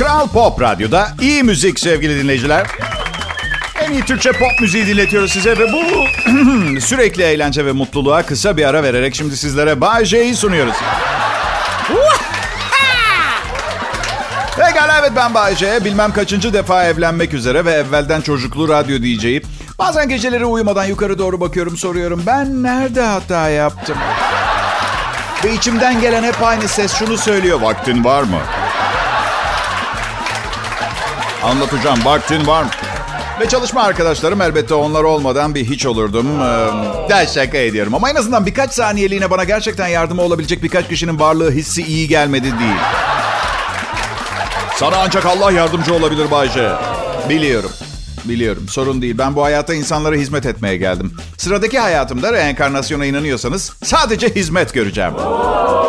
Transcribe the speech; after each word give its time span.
Kral 0.00 0.28
Pop 0.28 0.60
Radyo'da 0.60 1.08
iyi 1.20 1.42
müzik 1.42 1.80
sevgili 1.80 2.22
dinleyiciler. 2.22 2.66
En 3.80 3.92
iyi 3.92 4.04
Türkçe 4.04 4.32
pop 4.32 4.60
müziği 4.60 4.86
dinletiyoruz 4.86 5.32
size 5.32 5.58
ve 5.58 5.72
bu 5.72 5.80
sürekli 6.80 7.22
eğlence 7.22 7.66
ve 7.66 7.72
mutluluğa 7.72 8.22
kısa 8.22 8.56
bir 8.56 8.64
ara 8.64 8.82
vererek 8.82 9.14
şimdi 9.14 9.36
sizlere 9.36 9.80
Bay 9.80 10.04
J'yi 10.04 10.36
sunuyoruz. 10.36 10.74
Pekala 14.56 14.98
evet 15.00 15.12
ben 15.16 15.34
Bay 15.34 15.56
J. 15.56 15.84
Bilmem 15.84 16.12
kaçıncı 16.12 16.52
defa 16.52 16.84
evlenmek 16.84 17.34
üzere 17.34 17.64
ve 17.64 17.72
evvelden 17.72 18.20
çocuklu 18.20 18.68
radyo 18.68 19.02
diyeceğim. 19.02 19.42
Bazen 19.78 20.08
geceleri 20.08 20.44
uyumadan 20.44 20.84
yukarı 20.84 21.18
doğru 21.18 21.40
bakıyorum 21.40 21.76
soruyorum. 21.76 22.22
Ben 22.26 22.62
nerede 22.62 23.02
hata 23.02 23.48
yaptım? 23.48 23.96
Ve 25.44 25.54
içimden 25.54 26.00
gelen 26.00 26.22
hep 26.22 26.42
aynı 26.42 26.68
ses 26.68 26.94
şunu 26.94 27.18
söylüyor. 27.18 27.60
Vaktin 27.60 28.04
var 28.04 28.22
mı? 28.22 28.38
Anlatacağım. 31.44 32.04
Vaktin 32.04 32.46
var 32.46 32.62
mı? 32.62 32.70
Ve 33.40 33.48
çalışma 33.48 33.82
arkadaşlarım 33.82 34.40
elbette 34.40 34.74
onlar 34.74 35.04
olmadan 35.04 35.54
bir 35.54 35.64
hiç 35.64 35.86
olurdum. 35.86 36.26
Ee, 37.10 37.26
şaka 37.26 37.58
ediyorum. 37.58 37.94
Ama 37.94 38.10
en 38.10 38.14
azından 38.14 38.46
birkaç 38.46 38.72
saniyeliğine 38.72 39.30
bana 39.30 39.44
gerçekten 39.44 39.88
yardımı 39.88 40.22
olabilecek 40.22 40.62
birkaç 40.62 40.88
kişinin 40.88 41.20
varlığı 41.20 41.50
hissi 41.50 41.82
iyi 41.82 42.08
gelmedi 42.08 42.44
değil. 42.44 42.80
Sana 44.76 44.96
ancak 44.96 45.26
Allah 45.26 45.52
yardımcı 45.52 45.94
olabilir 45.94 46.30
Bayce. 46.30 46.72
Biliyorum. 47.28 47.70
Biliyorum. 48.24 48.68
Sorun 48.68 49.02
değil. 49.02 49.18
Ben 49.18 49.36
bu 49.36 49.44
hayata 49.44 49.74
insanlara 49.74 50.16
hizmet 50.16 50.46
etmeye 50.46 50.76
geldim. 50.76 51.12
Sıradaki 51.38 51.78
hayatımda 51.78 52.32
reenkarnasyona 52.32 53.06
inanıyorsanız 53.06 53.72
sadece 53.84 54.34
hizmet 54.34 54.74
göreceğim. 54.74 55.12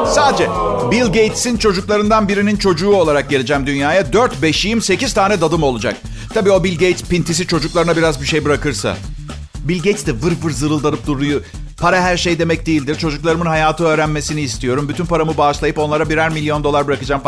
Sadece 0.08 0.48
Bill 0.92 1.06
Gates'in 1.06 1.58
çocuklarından 1.58 2.28
birinin 2.28 2.56
çocuğu 2.56 2.90
olarak 2.90 3.30
geleceğim 3.30 3.68
dünyaya. 3.68 4.14
4 4.14 4.42
beşiğim 4.42 4.82
8 4.82 5.14
tane 5.14 5.42
dadım 5.42 5.64
olacak. 5.64 5.96
Tabii 6.34 6.52
o 6.52 6.64
Bill 6.64 6.74
Gates 6.74 7.04
pintisi 7.04 7.48
çocuklarına 7.48 7.98
biraz 7.98 8.22
bir 8.22 8.26
şey 8.26 8.46
bırakırsa. 8.46 8.98
Bill 9.60 9.78
Gates 9.78 10.06
de 10.06 10.12
vır 10.14 10.34
vır 10.44 10.52
zırıldanıp 10.52 11.08
duruyor. 11.08 11.42
Para 11.80 12.02
her 12.02 12.18
şey 12.18 12.40
demek 12.40 12.66
değildir. 12.66 12.96
Çocuklarımın 12.96 13.46
hayatı 13.46 13.84
öğrenmesini 13.86 14.42
istiyorum. 14.42 14.90
Bütün 14.90 15.06
paramı 15.06 15.38
bağışlayıp 15.38 15.78
onlara 15.78 16.10
birer 16.10 16.30
milyon 16.30 16.64
dolar 16.64 16.88
bırakacağım. 16.88 17.22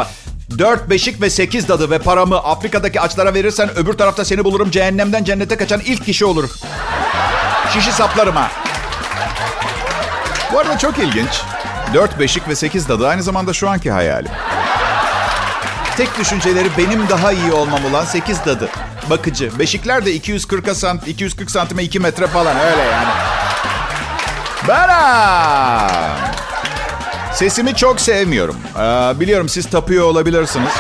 Dört 0.58 0.90
beşik 0.90 1.22
ve 1.22 1.30
sekiz 1.30 1.68
dadı 1.68 1.90
ve 1.90 2.00
paramı 2.00 2.38
Afrika'daki 2.38 3.02
açlara 3.02 3.34
verirsen 3.34 3.70
öbür 3.78 3.94
tarafta 3.94 4.26
seni 4.26 4.44
bulurum. 4.44 4.72
Cehennemden 4.72 5.24
cennete 5.24 5.58
kaçan 5.58 5.82
ilk 5.86 6.06
kişi 6.06 6.26
olur. 6.26 6.50
Şişi 7.74 7.92
saplarım 7.92 8.36
ha. 8.36 8.52
Bu 10.54 10.60
arada 10.60 10.78
çok 10.78 11.00
ilginç. 11.00 11.42
Dört 11.94 12.20
beşik 12.20 12.48
ve 12.48 12.56
sekiz 12.56 12.90
dadı 12.90 13.08
aynı 13.08 13.24
zamanda 13.24 13.54
şu 13.54 13.70
anki 13.70 13.92
hayalim. 13.92 14.32
Tek 15.98 16.20
düşünceleri 16.20 16.68
benim 16.78 17.10
daha 17.10 17.32
iyi 17.32 17.52
olmam 17.52 17.86
olan 17.86 18.06
sekiz 18.06 18.46
dadı. 18.46 18.70
Bakıcı. 19.10 19.60
Beşikler 19.60 20.06
de 20.06 20.14
240 20.14 20.78
sant 20.78 21.08
240 21.08 21.52
santime 21.52 21.84
2 21.84 22.00
metre 22.00 22.28
falan 22.28 22.60
öyle 22.60 22.82
yani. 22.82 23.08
Ben 24.68 24.90
Sesimi 27.34 27.76
çok 27.76 28.02
sevmiyorum. 28.02 28.58
Ee, 28.76 29.20
biliyorum 29.20 29.50
siz 29.50 29.70
tapıyor 29.70 30.06
olabilirsiniz. 30.06 30.72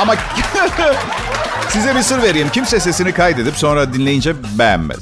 Ama 0.00 0.14
size 1.68 1.94
bir 1.94 2.02
sır 2.02 2.22
vereyim. 2.22 2.48
Kimse 2.52 2.80
sesini 2.80 3.12
kaydedip 3.12 3.56
sonra 3.56 3.92
dinleyince 3.92 4.34
beğenmez. 4.58 4.98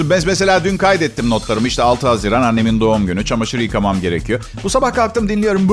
Ben 0.00 0.22
mesela 0.26 0.64
dün 0.64 0.76
kaydettim 0.76 1.30
notlarımı. 1.30 1.68
İşte 1.68 1.82
6 1.82 2.08
Haziran 2.08 2.42
annemin 2.42 2.80
doğum 2.80 3.06
günü. 3.06 3.24
Çamaşır 3.24 3.58
yıkamam 3.58 4.00
gerekiyor. 4.00 4.40
Bu 4.64 4.70
sabah 4.70 4.94
kalktım 4.94 5.28
dinliyorum. 5.28 5.68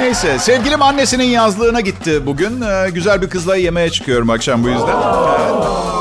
Neyse 0.00 0.38
sevgilim 0.38 0.82
annesinin 0.82 1.24
yazlığına 1.24 1.80
gitti 1.80 2.26
bugün. 2.26 2.60
Ee, 2.62 2.90
güzel 2.90 3.22
bir 3.22 3.30
kızla 3.30 3.56
yemeğe 3.56 3.90
çıkıyorum 3.90 4.30
akşam 4.30 4.64
bu 4.64 4.68
yüzden. 4.68 4.96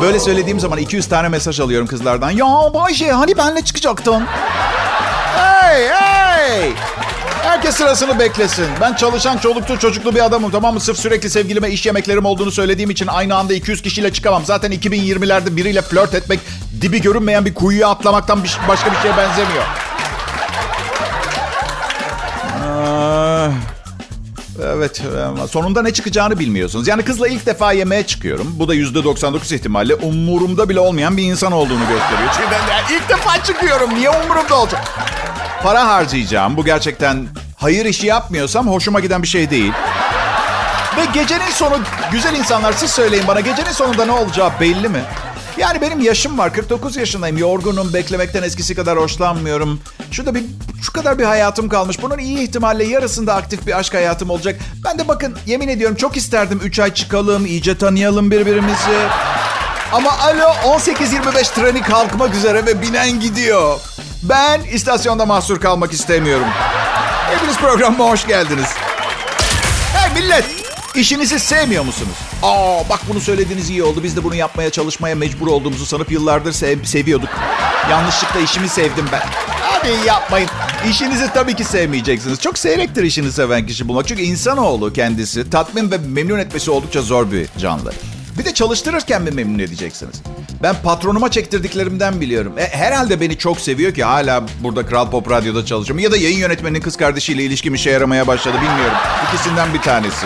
Böyle 0.02 0.19
söylediğim 0.19 0.59
zaman 0.59 0.78
200 0.80 1.08
tane 1.08 1.30
mesaj 1.30 1.59
alıyorum 1.59 1.88
kızlardan. 1.88 2.30
Ya 2.30 2.46
Bayşe 2.74 3.12
hani 3.12 3.38
benle 3.38 3.62
çıkacaktın? 3.62 4.24
Hey 5.36 5.88
hey! 5.88 6.74
Herkes 7.50 7.76
sırasını 7.76 8.20
beklesin. 8.20 8.66
Ben 8.82 8.94
çalışan 8.94 9.38
çoluklu 9.38 9.80
çocuklu 9.80 10.16
bir 10.16 10.26
adamım 10.26 10.52
tamam 10.52 10.74
mı? 10.74 10.80
Sırf 10.80 10.98
sürekli 10.98 11.30
sevgilime 11.30 11.70
iş 11.70 11.86
yemeklerim 11.86 12.26
olduğunu 12.26 12.52
söylediğim 12.52 12.90
için 12.90 13.08
aynı 13.08 13.36
anda 13.36 13.54
200 13.54 13.82
kişiyle 13.82 14.14
çıkamam. 14.14 14.46
Zaten 14.46 14.72
2020'lerde 14.72 15.56
biriyle 15.56 15.82
flört 15.82 16.14
etmek 16.14 16.40
dibi 16.82 17.02
görünmeyen 17.02 17.46
bir 17.46 17.54
kuyuya 17.54 17.90
atlamaktan 17.90 18.44
başka 18.68 18.92
bir 18.92 18.98
şeye 18.98 19.18
benzemiyor. 19.18 19.64
Evet 24.64 25.02
sonunda 25.52 25.81
ne 25.81 25.94
çıkacağını 25.94 26.40
bilmiyorsunuz. 26.40 26.88
Yani 26.88 27.04
kızla 27.04 27.28
ilk 27.28 27.46
defa 27.46 27.72
yemeğe 27.72 28.08
çıkıyorum. 28.08 28.56
Bu 28.60 28.68
da 28.68 28.76
%99 28.76 29.56
ihtimalle 29.56 29.96
umurumda 29.96 30.70
bile 30.70 30.80
olmayan 30.80 31.18
bir 31.18 31.24
insan 31.24 31.52
olduğunu 31.52 31.88
gösteriyor. 31.90 32.30
Çünkü 32.36 32.48
ben 32.52 32.96
ilk 32.96 33.10
defa 33.10 33.44
çıkıyorum. 33.44 33.96
Niye 33.96 34.10
umurumda 34.10 34.56
olacak? 34.56 34.81
Para 35.64 35.88
harcayacağım. 35.88 36.58
Bu 36.58 36.66
gerçekten 36.66 37.28
hayır 37.59 37.86
işi 37.86 38.08
yapmıyorsam 38.08 38.68
hoşuma 38.68 39.00
giden 39.00 39.24
bir 39.24 39.28
şey 39.28 39.50
değil. 39.50 39.74
Ve 40.97 41.06
gecenin 41.14 41.52
sonu 41.52 41.80
güzel 42.12 42.36
insanlar 42.36 42.74
siz 42.74 42.92
söyleyin 42.92 43.28
bana 43.28 43.40
gecenin 43.40 43.72
sonunda 43.72 44.06
ne 44.06 44.12
olacağı 44.12 44.52
belli 44.59 44.90
mi? 44.90 45.02
Yani 45.58 45.81
benim 45.81 46.00
yaşım 46.00 46.38
var. 46.38 46.53
49 46.53 46.98
yaşındayım. 46.98 47.38
Yorgunum. 47.38 47.94
Beklemekten 47.94 48.44
eskisi 48.44 48.75
kadar 48.75 48.98
hoşlanmıyorum. 48.98 49.81
Şurada 50.12 50.36
bir 50.36 50.44
şu 50.81 50.94
kadar 50.94 51.19
bir 51.19 51.24
hayatım 51.24 51.69
kalmış. 51.69 52.02
Bunun 52.02 52.18
iyi 52.18 52.40
ihtimalle 52.40 52.84
yarısında 52.84 53.36
aktif 53.36 53.68
bir 53.68 53.80
aşk 53.80 53.94
hayatım 53.94 54.30
olacak. 54.30 54.59
Ben 54.86 55.00
de 55.00 55.08
bakın 55.08 55.38
yemin 55.46 55.68
ediyorum 55.68 55.96
çok 55.98 56.18
isterdim 56.18 56.59
3 56.64 56.80
ay 56.80 56.94
çıkalım, 56.94 57.46
iyice 57.46 57.78
tanıyalım 57.78 58.31
birbirimizi. 58.31 59.00
Ama 59.92 60.12
alo 60.19 60.78
18.25 60.78 61.53
treni 61.53 61.81
kalkmak 61.81 62.36
üzere 62.36 62.66
ve 62.66 62.81
binen 62.81 63.19
gidiyor. 63.19 63.80
Ben 64.24 64.62
istasyonda 64.62 65.25
mahsur 65.25 65.59
kalmak 65.59 65.94
istemiyorum. 65.94 66.48
Hepiniz 67.36 67.58
programıma 67.58 68.06
hoş 68.10 68.28
geldiniz. 68.28 68.68
Hey 69.94 70.22
millet! 70.22 70.46
İşinizi 70.96 71.40
sevmiyor 71.40 71.84
musunuz? 71.84 72.16
Aa 72.44 72.90
bak 72.90 73.00
bunu 73.10 73.20
söylediğiniz 73.20 73.70
iyi 73.70 73.84
oldu. 73.84 74.04
Biz 74.04 74.16
de 74.16 74.24
bunu 74.24 74.36
yapmaya 74.36 74.70
çalışmaya 74.70 75.16
mecbur 75.16 75.48
olduğumuzu 75.48 75.86
sanıp 75.86 76.12
yıllardır 76.12 76.52
sev 76.52 76.84
seviyorduk. 76.84 77.30
Yanlışlıkla 77.92 78.40
işimi 78.40 78.70
sevdim 78.70 79.06
ben. 79.12 79.22
Abi 79.80 80.08
yapmayın. 80.08 80.50
İşinizi 80.90 81.34
tabii 81.34 81.56
ki 81.56 81.64
sevmeyeceksiniz. 81.64 82.40
Çok 82.40 82.58
seyrektir 82.58 83.04
işini 83.04 83.32
seven 83.32 83.68
kişi 83.68 83.88
bulmak. 83.88 84.08
Çünkü 84.08 84.22
insanoğlu 84.22 84.94
kendisi 84.94 85.50
tatmin 85.50 85.92
ve 85.92 85.98
memnun 85.98 86.40
etmesi 86.40 86.72
oldukça 86.72 87.02
zor 87.02 87.32
bir 87.32 87.48
canlı. 87.58 87.94
Bir 88.40 88.46
de 88.46 88.54
çalıştırırken 88.54 89.22
mi 89.22 89.32
memnun 89.32 89.60
edeceksiniz? 89.60 90.22
Ben 90.64 90.76
patronuma 90.84 91.32
çektirdiklerimden 91.32 92.22
biliyorum. 92.22 92.54
E, 92.58 92.68
herhalde 92.68 93.22
beni 93.22 93.38
çok 93.38 93.62
seviyor 93.62 93.94
ki 93.94 94.04
hala 94.04 94.44
burada 94.60 94.86
Kral 94.86 95.12
Pop 95.12 95.32
Radyo'da 95.32 95.66
çalışıyorum. 95.66 96.04
Ya 96.04 96.12
da 96.12 96.18
yayın 96.18 96.38
yönetmeninin 96.38 96.82
kız 96.82 96.98
kardeşiyle 96.98 97.44
ilişkim 97.44 97.76
işe 97.76 97.90
yaramaya 97.90 98.28
başladı 98.28 98.56
bilmiyorum. 98.56 98.98
İkisinden 99.28 99.74
bir 99.74 99.82
tanesi. 99.82 100.26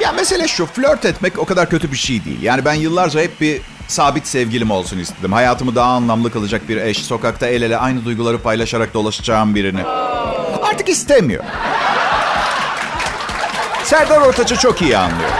Ya 0.00 0.12
mesele 0.12 0.48
şu 0.48 0.66
flört 0.66 1.04
etmek 1.04 1.38
o 1.38 1.44
kadar 1.44 1.70
kötü 1.70 1.92
bir 1.92 1.96
şey 1.96 2.24
değil. 2.24 2.42
Yani 2.42 2.64
ben 2.64 2.74
yıllarca 2.74 3.20
hep 3.20 3.40
bir 3.40 3.60
sabit 3.88 4.26
sevgilim 4.26 4.70
olsun 4.70 4.98
istedim. 4.98 5.32
Hayatımı 5.32 5.74
daha 5.74 5.90
anlamlı 5.90 6.32
kılacak 6.32 6.68
bir 6.68 6.76
eş, 6.76 6.98
sokakta 6.98 7.46
el 7.46 7.62
ele 7.62 7.76
aynı 7.76 8.04
duyguları 8.04 8.38
paylaşarak 8.38 8.94
dolaşacağım 8.94 9.54
birini. 9.54 9.84
Artık 10.62 10.88
istemiyor. 10.88 11.44
Serdar 13.84 14.20
Ortaç'ı 14.20 14.56
çok 14.56 14.82
iyi 14.82 14.98
anlıyor. 14.98 15.30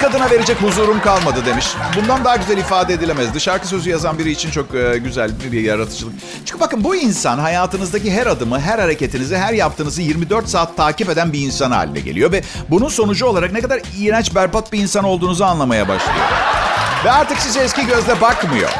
Kadına 0.00 0.30
verecek 0.30 0.62
huzurum 0.62 1.00
kalmadı 1.00 1.46
demiş. 1.46 1.66
Bundan 1.96 2.24
daha 2.24 2.36
güzel 2.36 2.58
ifade 2.58 2.94
edilemezdi. 2.94 3.40
Şarkı 3.40 3.68
sözü 3.68 3.90
yazan 3.90 4.18
biri 4.18 4.30
için 4.30 4.50
çok 4.50 4.74
e, 4.74 4.98
güzel 4.98 5.30
bir 5.52 5.60
yaratıcılık. 5.60 6.14
Çünkü 6.44 6.60
bakın 6.60 6.84
bu 6.84 6.96
insan 6.96 7.38
hayatınızdaki 7.38 8.12
her 8.12 8.26
adımı, 8.26 8.60
her 8.60 8.78
hareketinizi, 8.78 9.36
her 9.36 9.52
yaptığınızı 9.52 10.02
24 10.02 10.48
saat 10.48 10.76
takip 10.76 11.10
eden 11.10 11.32
bir 11.32 11.40
insan 11.40 11.70
haline 11.70 12.00
geliyor. 12.00 12.32
Ve 12.32 12.42
bunun 12.70 12.88
sonucu 12.88 13.26
olarak 13.26 13.52
ne 13.52 13.60
kadar 13.60 13.80
iğrenç, 13.98 14.34
berbat 14.34 14.72
bir 14.72 14.78
insan 14.78 15.04
olduğunuzu 15.04 15.44
anlamaya 15.44 15.88
başlıyor. 15.88 16.26
Ve 17.04 17.10
artık 17.10 17.38
size 17.38 17.60
eski 17.60 17.86
gözle 17.86 18.20
bakmıyor. 18.20 18.70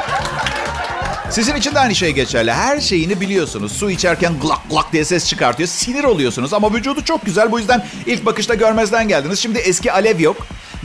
Sizin 1.30 1.54
için 1.56 1.74
de 1.74 1.78
aynı 1.78 1.94
şey 1.94 2.10
geçerli. 2.12 2.52
Her 2.52 2.80
şeyini 2.80 3.20
biliyorsunuz. 3.20 3.72
Su 3.72 3.90
içerken 3.90 4.32
glak 4.42 4.70
glak 4.70 4.92
diye 4.92 5.04
ses 5.04 5.28
çıkartıyor. 5.28 5.68
Sinir 5.68 6.04
oluyorsunuz 6.04 6.52
ama 6.52 6.74
vücudu 6.74 7.04
çok 7.04 7.26
güzel. 7.26 7.52
Bu 7.52 7.58
yüzden 7.58 7.84
ilk 8.06 8.26
bakışta 8.26 8.54
görmezden 8.54 9.08
geldiniz. 9.08 9.38
Şimdi 9.38 9.58
eski 9.58 9.92
alev 9.92 10.20
yok 10.20 10.36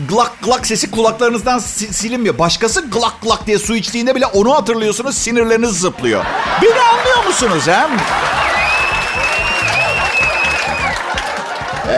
glak 0.09 0.41
glak 0.41 0.67
sesi 0.67 0.91
kulaklarınızdan 0.91 1.59
silinmiyor. 1.59 2.39
Başkası 2.39 2.81
glak 2.89 3.21
glak 3.21 3.47
diye 3.47 3.59
su 3.59 3.75
içtiğinde 3.75 4.15
bile 4.15 4.25
onu 4.25 4.55
hatırlıyorsunuz. 4.55 5.17
Sinirleriniz 5.17 5.79
zıplıyor. 5.79 6.25
Beni 6.61 6.79
anlıyor 6.81 7.25
musunuz 7.27 7.63
hem? 7.67 7.89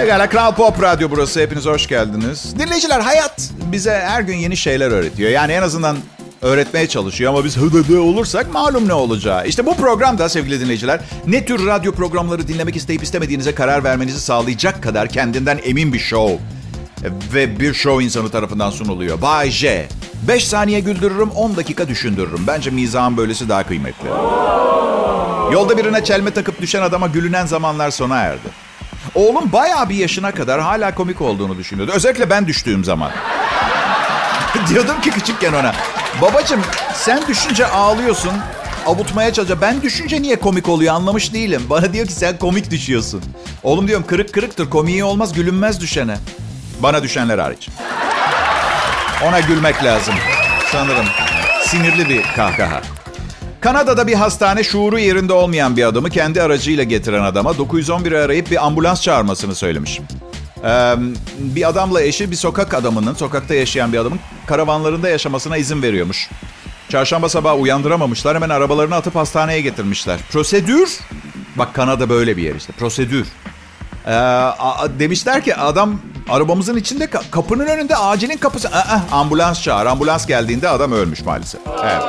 Egala 0.01 0.29
Kral 0.29 0.55
Pop 0.55 0.81
Radyo 0.81 1.11
burası. 1.11 1.41
Hepiniz 1.41 1.65
hoş 1.65 1.87
geldiniz. 1.87 2.59
Dinleyiciler 2.59 2.99
hayat 2.99 3.49
bize 3.71 4.03
her 4.05 4.21
gün 4.21 4.37
yeni 4.37 4.57
şeyler 4.57 4.91
öğretiyor. 4.91 5.29
Yani 5.29 5.51
en 5.53 5.61
azından 5.61 5.97
öğretmeye 6.41 6.87
çalışıyor 6.87 7.33
ama 7.33 7.45
biz 7.45 7.57
hıdıdı 7.57 7.99
olursak 7.99 8.53
malum 8.53 8.87
ne 8.87 8.93
olacağı. 8.93 9.47
İşte 9.47 9.65
bu 9.65 9.75
programda 9.77 10.29
sevgili 10.29 10.59
dinleyiciler 10.61 10.99
ne 11.27 11.45
tür 11.45 11.65
radyo 11.65 11.91
programları 11.91 12.47
dinlemek 12.47 12.75
isteyip 12.75 13.03
istemediğinize 13.03 13.55
karar 13.55 13.83
vermenizi 13.83 14.21
sağlayacak 14.21 14.83
kadar 14.83 15.09
kendinden 15.09 15.59
emin 15.63 15.93
bir 15.93 15.99
show. 15.99 16.39
Ve 17.33 17.59
bir 17.59 17.73
show 17.73 18.03
insanı 18.03 18.29
tarafından 18.29 18.69
sunuluyor. 18.69 19.21
Bay 19.21 19.51
J. 19.51 19.87
5 20.27 20.47
saniye 20.47 20.79
güldürürüm, 20.79 21.29
10 21.29 21.55
dakika 21.55 21.87
düşündürürüm. 21.87 22.47
Bence 22.47 22.69
mizahın 22.69 23.17
böylesi 23.17 23.49
daha 23.49 23.63
kıymetli. 23.63 24.07
Yolda 25.53 25.77
birine 25.77 26.03
çelme 26.03 26.31
takıp 26.31 26.61
düşen 26.61 26.81
adama 26.81 27.07
gülünen 27.07 27.45
zamanlar 27.45 27.91
sona 27.91 28.17
erdi. 28.17 28.47
Oğlum 29.15 29.51
bayağı 29.51 29.89
bir 29.89 29.95
yaşına 29.95 30.31
kadar 30.31 30.61
hala 30.61 30.95
komik 30.95 31.21
olduğunu 31.21 31.57
düşünüyordu. 31.57 31.91
Özellikle 31.95 32.29
ben 32.29 32.47
düştüğüm 32.47 32.83
zaman. 32.83 33.11
Diyordum 34.69 35.01
ki 35.01 35.09
küçükken 35.11 35.53
ona. 35.53 35.73
Babacım 36.21 36.61
sen 36.93 37.27
düşünce 37.27 37.67
ağlıyorsun. 37.67 38.31
Avutmaya 38.85 39.33
çalışıyor. 39.33 39.61
Ben 39.61 39.81
düşünce 39.81 40.21
niye 40.21 40.35
komik 40.35 40.69
oluyor 40.69 40.93
anlamış 40.93 41.33
değilim. 41.33 41.61
Bana 41.69 41.93
diyor 41.93 42.07
ki 42.07 42.13
sen 42.13 42.37
komik 42.37 42.71
düşüyorsun. 42.71 43.21
Oğlum 43.63 43.87
diyorum 43.87 44.05
kırık 44.07 44.33
kırıktır. 44.33 44.69
Komiği 44.69 45.03
olmaz 45.03 45.33
gülünmez 45.33 45.81
düşene. 45.81 46.17
Bana 46.79 47.03
düşenler 47.03 47.39
hariç. 47.39 47.69
Ona 49.23 49.39
gülmek 49.39 49.83
lazım. 49.83 50.13
Sanırım. 50.71 51.05
Sinirli 51.65 52.09
bir 52.09 52.23
kahkaha. 52.35 52.81
Kanada'da 53.61 54.07
bir 54.07 54.13
hastane 54.13 54.63
şuuru 54.63 54.99
yerinde 54.99 55.33
olmayan 55.33 55.77
bir 55.77 55.83
adamı 55.83 56.09
kendi 56.09 56.41
aracıyla 56.41 56.83
getiren 56.83 57.23
adama 57.23 57.51
911'i 57.51 58.17
arayıp 58.17 58.51
bir 58.51 58.65
ambulans 58.65 59.01
çağırmasını 59.01 59.55
söylemiş. 59.55 59.99
Ee, 60.65 60.93
bir 61.39 61.69
adamla 61.69 62.01
eşi 62.01 62.31
bir 62.31 62.35
sokak 62.35 62.73
adamının, 62.73 63.13
sokakta 63.13 63.55
yaşayan 63.55 63.93
bir 63.93 63.97
adamın 63.97 64.19
karavanlarında 64.47 65.09
yaşamasına 65.09 65.57
izin 65.57 65.81
veriyormuş. 65.81 66.29
Çarşamba 66.89 67.29
sabahı 67.29 67.55
uyandıramamışlar. 67.55 68.35
Hemen 68.35 68.49
arabalarını 68.49 68.95
atıp 68.95 69.15
hastaneye 69.15 69.61
getirmişler. 69.61 70.19
Prosedür. 70.31 70.99
Bak 71.55 71.73
Kanada 71.73 72.09
böyle 72.09 72.37
bir 72.37 72.43
yer 72.43 72.55
işte. 72.55 72.73
Prosedür. 72.73 73.27
Ee, 74.07 74.11
a- 74.13 74.99
demişler 74.99 75.43
ki 75.43 75.55
adam 75.55 75.99
arabamızın 76.29 76.77
içinde 76.77 77.05
ka- 77.05 77.29
kapının 77.31 77.65
önünde 77.67 77.95
acilin 77.95 78.37
kapısı. 78.37 78.69
Aa, 78.69 78.99
ambulans 79.11 79.61
çağır. 79.61 79.85
Ambulans 79.85 80.25
geldiğinde 80.25 80.69
adam 80.69 80.91
ölmüş 80.91 81.21
maalesef. 81.25 81.61
Evet. 81.83 82.03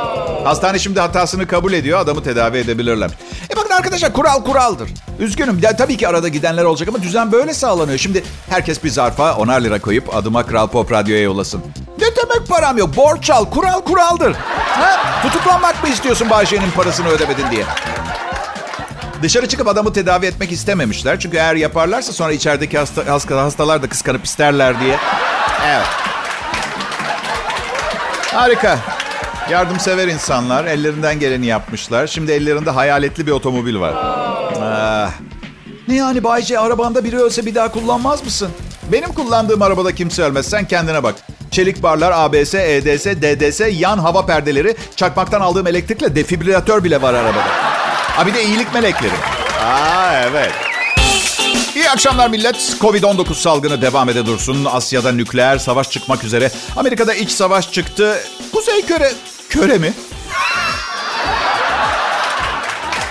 Hastane 0.45 0.79
şimdi 0.79 1.01
hatasını 1.01 1.47
kabul 1.47 1.73
ediyor. 1.73 1.99
Adamı 2.01 2.23
tedavi 2.23 2.59
edebilirler. 2.59 3.11
E 3.53 3.57
bakın 3.57 3.71
arkadaşlar 3.71 4.13
kural 4.13 4.45
kuraldır. 4.45 4.91
Üzgünüm. 5.19 5.59
Ya, 5.63 5.77
tabii 5.77 5.97
ki 5.97 6.09
arada 6.09 6.29
gidenler 6.29 6.65
olacak 6.65 6.89
ama 6.89 7.03
düzen 7.03 7.33
böyle 7.33 7.55
sağlanıyor. 7.55 7.99
Şimdi 7.99 8.25
herkes 8.51 8.85
bir 8.85 8.91
zarfa 8.91 9.35
onar 9.35 9.61
lira 9.61 9.81
koyup 9.81 10.17
adıma 10.17 10.47
Kral 10.47 10.67
Pop 10.69 10.93
Radyo'ya 10.93 11.23
yollasın. 11.23 11.61
Ne 12.01 12.07
demek 12.17 12.49
param 12.49 12.79
yok? 12.79 12.97
Borç 12.97 13.31
al. 13.31 13.45
Kural 13.45 13.81
kuraldır. 13.81 14.33
Ha? 14.69 15.23
Tutuklanmak 15.23 15.83
mı 15.83 15.89
istiyorsun 15.89 16.31
Bayşe'nin 16.31 16.71
parasını 16.71 17.09
ödemedin 17.09 17.51
diye? 17.51 17.65
Dışarı 19.23 19.49
çıkıp 19.49 19.69
adamı 19.69 19.93
tedavi 19.93 20.27
etmek 20.27 20.53
istememişler. 20.53 21.21
Çünkü 21.21 21.37
eğer 21.37 21.55
yaparlarsa 21.55 22.13
sonra 22.13 22.33
içerideki 22.33 22.79
hasta, 22.79 23.03
hasta- 23.07 23.43
hastalar 23.43 23.83
da 23.83 23.89
kıskanıp 23.89 24.25
isterler 24.25 24.81
diye. 24.81 24.97
Evet. 25.67 25.87
Harika. 28.33 28.79
Yardımsever 29.51 30.09
insanlar 30.09 30.65
ellerinden 30.65 31.19
geleni 31.21 31.47
yapmışlar. 31.47 32.07
Şimdi 32.07 32.33
ellerinde 32.33 32.71
hayaletli 32.71 33.27
bir 33.27 33.33
otomobil 33.33 33.81
var. 33.81 33.95
Ah. 34.63 35.11
Ne 35.89 35.95
yani 35.95 36.25
Bayce 36.25 36.59
arabanda 36.59 37.05
biri 37.05 37.19
ölse 37.19 37.47
bir 37.47 37.55
daha 37.55 37.71
kullanmaz 37.71 38.25
mısın? 38.25 38.49
Benim 38.93 39.13
kullandığım 39.13 39.63
arabada 39.63 39.95
kimse 39.95 40.23
ölmez. 40.23 40.47
Sen 40.47 40.65
kendine 40.69 41.03
bak. 41.03 41.15
Çelik 41.51 41.83
barlar, 41.83 42.13
ABS, 42.15 42.55
EDS, 42.55 43.07
DDS, 43.07 43.61
yan 43.81 43.99
hava 43.99 44.27
perdeleri, 44.27 44.77
çakmaktan 44.97 45.41
aldığım 45.41 45.67
elektrikle 45.67 46.17
defibrilatör 46.17 46.85
bile 46.85 47.03
var 47.03 47.15
arabada. 47.15 47.66
Ha 48.17 48.27
bir 48.27 48.35
de 48.35 48.45
iyilik 48.45 48.75
melekleri. 48.75 49.13
Aa 49.65 50.13
evet. 50.23 50.53
İyi 51.75 51.91
akşamlar 51.91 52.29
millet. 52.29 52.57
Covid-19 52.57 53.35
salgını 53.35 53.83
devam 53.83 54.09
ede 54.09 54.27
dursun. 54.27 54.65
Asya'da 54.65 55.13
nükleer 55.13 55.59
savaş 55.59 55.91
çıkmak 55.91 56.25
üzere. 56.25 56.51
Amerika'da 56.77 57.15
iç 57.15 57.31
savaş 57.31 57.73
çıktı. 57.73 58.19
Kuzey 58.53 58.87
Köre... 58.87 59.13
Köre 59.49 59.79
mi? 59.79 59.93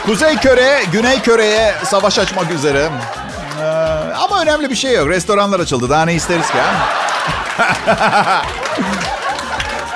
Kuzey 0.06 0.36
Köre, 0.38 0.84
Güney 0.92 1.22
Köre'ye 1.22 1.76
savaş 1.84 2.20
açmak 2.20 2.52
üzere. 2.52 2.90
Ee, 3.62 3.66
ama 4.14 4.42
önemli 4.42 4.70
bir 4.70 4.76
şey 4.76 4.94
yok. 4.94 5.10
Restoranlar 5.10 5.60
açıldı. 5.60 5.90
Daha 5.90 6.06
ne 6.06 6.14
isteriz 6.14 6.48
ki? 6.48 6.58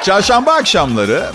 Çarşamba 0.04 0.54
akşamları 0.54 1.26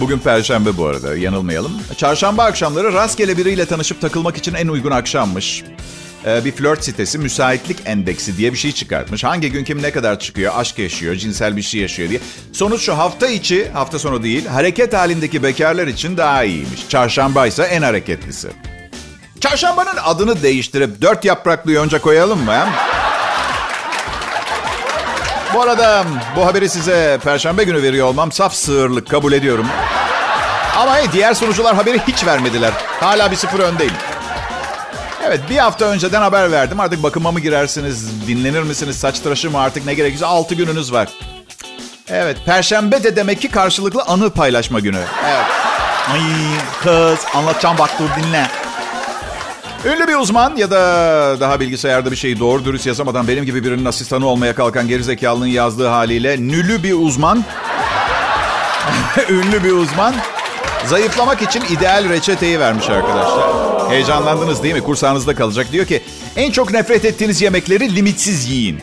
Bugün 0.00 0.18
Perşembe 0.18 0.76
bu 0.76 0.86
arada 0.86 1.16
yanılmayalım. 1.16 1.72
Çarşamba 1.96 2.44
akşamları 2.44 2.92
rastgele 2.92 3.36
biriyle 3.36 3.66
tanışıp 3.66 4.00
takılmak 4.00 4.36
için 4.36 4.54
en 4.54 4.68
uygun 4.68 4.90
akşammış. 4.90 5.64
Ee, 6.26 6.44
bir 6.44 6.52
flört 6.52 6.84
sitesi 6.84 7.18
müsaitlik 7.18 7.76
endeksi 7.84 8.36
diye 8.38 8.52
bir 8.52 8.58
şey 8.58 8.72
çıkartmış. 8.72 9.24
Hangi 9.24 9.52
gün 9.52 9.64
kim 9.64 9.82
ne 9.82 9.90
kadar 9.90 10.18
çıkıyor, 10.18 10.52
aşk 10.56 10.78
yaşıyor, 10.78 11.14
cinsel 11.14 11.56
bir 11.56 11.62
şey 11.62 11.80
yaşıyor 11.80 12.08
diye. 12.08 12.20
Sonuç 12.52 12.82
şu 12.82 12.98
hafta 12.98 13.26
içi, 13.28 13.68
hafta 13.70 13.98
sonu 13.98 14.22
değil, 14.22 14.46
hareket 14.46 14.94
halindeki 14.94 15.42
bekarlar 15.42 15.86
için 15.86 16.16
daha 16.16 16.44
iyiymiş. 16.44 16.88
Çarşamba 16.88 17.46
ise 17.46 17.62
en 17.62 17.82
hareketlisi. 17.82 18.48
Çarşambanın 19.40 19.96
adını 20.04 20.42
değiştirip 20.42 21.02
dört 21.02 21.24
yapraklı 21.24 21.72
yonca 21.72 22.00
koyalım 22.00 22.44
mı? 22.44 22.52
He? 22.52 22.85
Bu 25.54 25.62
arada 25.62 26.04
bu 26.36 26.46
haberi 26.46 26.68
size 26.68 27.18
perşembe 27.24 27.64
günü 27.64 27.82
veriyor 27.82 28.06
olmam 28.06 28.32
saf 28.32 28.54
sığırlık 28.54 29.10
kabul 29.10 29.32
ediyorum. 29.32 29.66
Ama 30.76 30.96
hey, 30.96 31.12
diğer 31.12 31.34
sunucular 31.34 31.74
haberi 31.74 32.00
hiç 32.08 32.26
vermediler. 32.26 32.72
Hala 33.00 33.30
bir 33.30 33.36
sıfır 33.36 33.58
öndeyim. 33.58 33.92
Evet 35.26 35.40
bir 35.50 35.56
hafta 35.56 35.84
önceden 35.84 36.22
haber 36.22 36.52
verdim. 36.52 36.80
Artık 36.80 37.02
bakıma 37.02 37.32
mı 37.32 37.40
girersiniz, 37.40 38.26
dinlenir 38.26 38.62
misiniz, 38.62 38.98
saç 38.98 39.20
tıraşı 39.20 39.50
mı 39.50 39.60
artık 39.60 39.86
ne 39.86 39.94
gerekirse 39.94 40.26
6 40.26 40.54
gününüz 40.54 40.92
var. 40.92 41.08
Evet 42.08 42.36
perşembe 42.46 43.04
de 43.04 43.16
demek 43.16 43.40
ki 43.40 43.50
karşılıklı 43.50 44.02
anı 44.02 44.30
paylaşma 44.30 44.80
günü. 44.80 45.00
Evet. 45.26 45.46
Ay 46.12 46.20
kız 46.82 47.18
anlatacağım 47.34 47.78
bak 47.78 47.90
dur 47.98 48.22
dinle. 48.22 48.46
Ünlü 49.86 50.08
bir 50.08 50.14
uzman 50.14 50.56
ya 50.56 50.70
da 50.70 50.76
daha 51.40 51.60
bilgisayarda 51.60 52.10
bir 52.10 52.16
şeyi 52.16 52.38
doğru 52.38 52.64
dürüst 52.64 52.86
yazamadan 52.86 53.28
benim 53.28 53.44
gibi 53.44 53.64
birinin 53.64 53.84
asistanı 53.84 54.26
olmaya 54.26 54.54
kalkan 54.54 54.88
gerizekalının 54.88 55.46
yazdığı 55.46 55.86
haliyle 55.86 56.36
nülü 56.40 56.82
bir 56.82 56.92
uzman, 56.92 57.44
ünlü 59.30 59.64
bir 59.64 59.72
uzman 59.72 60.14
zayıflamak 60.86 61.42
için 61.42 61.62
ideal 61.70 62.08
reçeteyi 62.08 62.60
vermiş 62.60 62.90
arkadaşlar. 62.90 63.66
Heyecanlandınız 63.90 64.62
değil 64.62 64.74
mi? 64.74 64.82
Kursağınızda 64.82 65.34
kalacak. 65.34 65.72
Diyor 65.72 65.86
ki 65.86 66.02
en 66.36 66.50
çok 66.50 66.72
nefret 66.72 67.04
ettiğiniz 67.04 67.42
yemekleri 67.42 67.96
limitsiz 67.96 68.48
yiyin. 68.48 68.80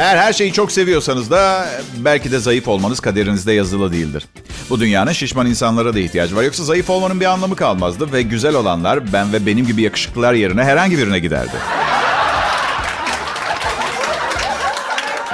Eğer 0.00 0.16
her 0.16 0.32
şeyi 0.32 0.52
çok 0.52 0.72
seviyorsanız 0.72 1.30
da 1.30 1.66
belki 1.96 2.32
de 2.32 2.38
zayıf 2.38 2.68
olmanız 2.68 3.00
kaderinizde 3.00 3.52
yazılı 3.52 3.92
değildir. 3.92 4.26
Bu 4.70 4.80
dünyanın 4.80 5.12
şişman 5.12 5.46
insanlara 5.46 5.94
da 5.94 5.98
ihtiyacı 5.98 6.36
var. 6.36 6.42
Yoksa 6.42 6.64
zayıf 6.64 6.90
olmanın 6.90 7.20
bir 7.20 7.24
anlamı 7.24 7.56
kalmazdı 7.56 8.12
ve 8.12 8.22
güzel 8.22 8.54
olanlar 8.54 9.12
ben 9.12 9.32
ve 9.32 9.46
benim 9.46 9.66
gibi 9.66 9.82
yakışıklılar 9.82 10.32
yerine 10.32 10.64
herhangi 10.64 10.98
birine 10.98 11.18
giderdi. 11.18 11.52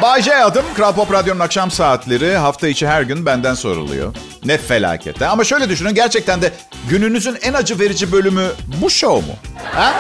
Bay 0.03 0.23
adım. 0.45 0.65
Kral 0.77 0.93
Pop 0.95 1.13
Radyo'nun 1.13 1.41
akşam 1.41 1.71
saatleri 1.71 2.37
hafta 2.37 2.69
içi 2.69 2.87
her 2.89 3.03
gün 3.03 3.27
benden 3.27 3.55
soruluyor. 3.55 4.15
Ne 4.45 4.59
felakette. 4.59 5.27
Ama 5.27 5.45
şöyle 5.45 5.69
düşünün 5.69 5.95
gerçekten 5.95 6.43
de 6.43 6.53
gününüzün 6.89 7.39
en 7.43 7.53
acı 7.53 7.79
verici 7.79 8.13
bölümü 8.13 8.47
bu 8.83 8.91
show 8.91 9.27
mu? 9.27 9.37
Ha? 9.75 9.95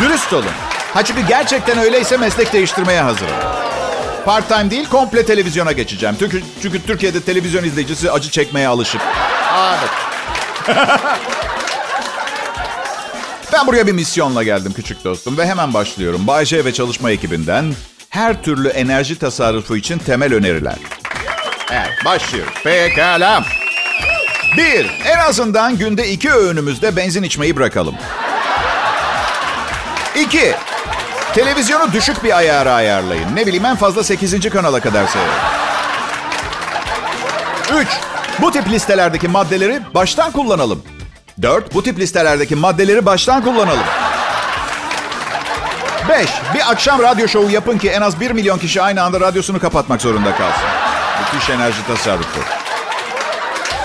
Dürüst 0.00 0.32
olun. 0.32 0.44
Ha 0.94 1.04
çünkü 1.04 1.20
gerçekten 1.28 1.78
öyleyse 1.78 2.16
meslek 2.16 2.52
değiştirmeye 2.52 3.00
hazırım. 3.00 3.67
Part 4.28 4.48
time 4.48 4.70
değil 4.70 4.88
komple 4.88 5.26
televizyona 5.26 5.72
geçeceğim. 5.72 6.16
Çünkü, 6.18 6.42
çünkü 6.62 6.82
Türkiye'de 6.82 7.20
televizyon 7.20 7.64
izleyicisi 7.64 8.10
acı 8.10 8.30
çekmeye 8.30 8.68
alışık. 8.68 9.00
Aa, 9.52 9.74
evet. 10.68 10.80
ben 13.52 13.66
buraya 13.66 13.86
bir 13.86 13.92
misyonla 13.92 14.42
geldim 14.42 14.72
küçük 14.76 15.04
dostum 15.04 15.38
ve 15.38 15.46
hemen 15.46 15.74
başlıyorum. 15.74 16.26
Bay 16.26 16.44
J 16.44 16.64
ve 16.64 16.72
çalışma 16.72 17.10
ekibinden 17.10 17.74
her 18.10 18.42
türlü 18.42 18.68
enerji 18.68 19.18
tasarrufu 19.18 19.76
için 19.76 19.98
temel 19.98 20.34
öneriler. 20.34 20.76
Evet 21.70 22.04
başlıyoruz. 22.04 22.52
Pekala. 22.64 23.44
Bir, 24.56 24.86
en 25.04 25.18
azından 25.18 25.78
günde 25.78 26.08
iki 26.08 26.32
öğünümüzde 26.32 26.96
benzin 26.96 27.22
içmeyi 27.22 27.56
bırakalım. 27.56 27.94
İki, 30.16 30.54
televizyonu 31.38 31.92
düşük 31.92 32.24
bir 32.24 32.36
ayara 32.36 32.74
ayarlayın. 32.74 33.36
Ne 33.36 33.46
bileyim 33.46 33.64
en 33.64 33.76
fazla 33.76 34.04
8. 34.04 34.50
kanala 34.50 34.80
kadar 34.80 35.06
seyredin. 35.06 35.32
Üç, 37.80 37.88
bu 38.38 38.50
tip 38.50 38.68
listelerdeki 38.68 39.28
maddeleri 39.28 39.80
baştan 39.94 40.32
kullanalım. 40.32 40.82
Dört, 41.42 41.74
bu 41.74 41.82
tip 41.82 41.98
listelerdeki 41.98 42.56
maddeleri 42.56 43.06
baştan 43.06 43.44
kullanalım. 43.44 43.84
Beş, 46.08 46.30
bir 46.54 46.70
akşam 46.70 47.02
radyo 47.02 47.28
şovu 47.28 47.50
yapın 47.50 47.78
ki 47.78 47.88
en 47.88 48.00
az 48.00 48.20
bir 48.20 48.30
milyon 48.30 48.58
kişi 48.58 48.82
aynı 48.82 49.02
anda 49.02 49.20
radyosunu 49.20 49.60
kapatmak 49.60 50.02
zorunda 50.02 50.30
kalsın. 50.36 50.68
Müthiş 51.20 51.50
enerji 51.50 51.86
tasarrufu. 51.86 52.40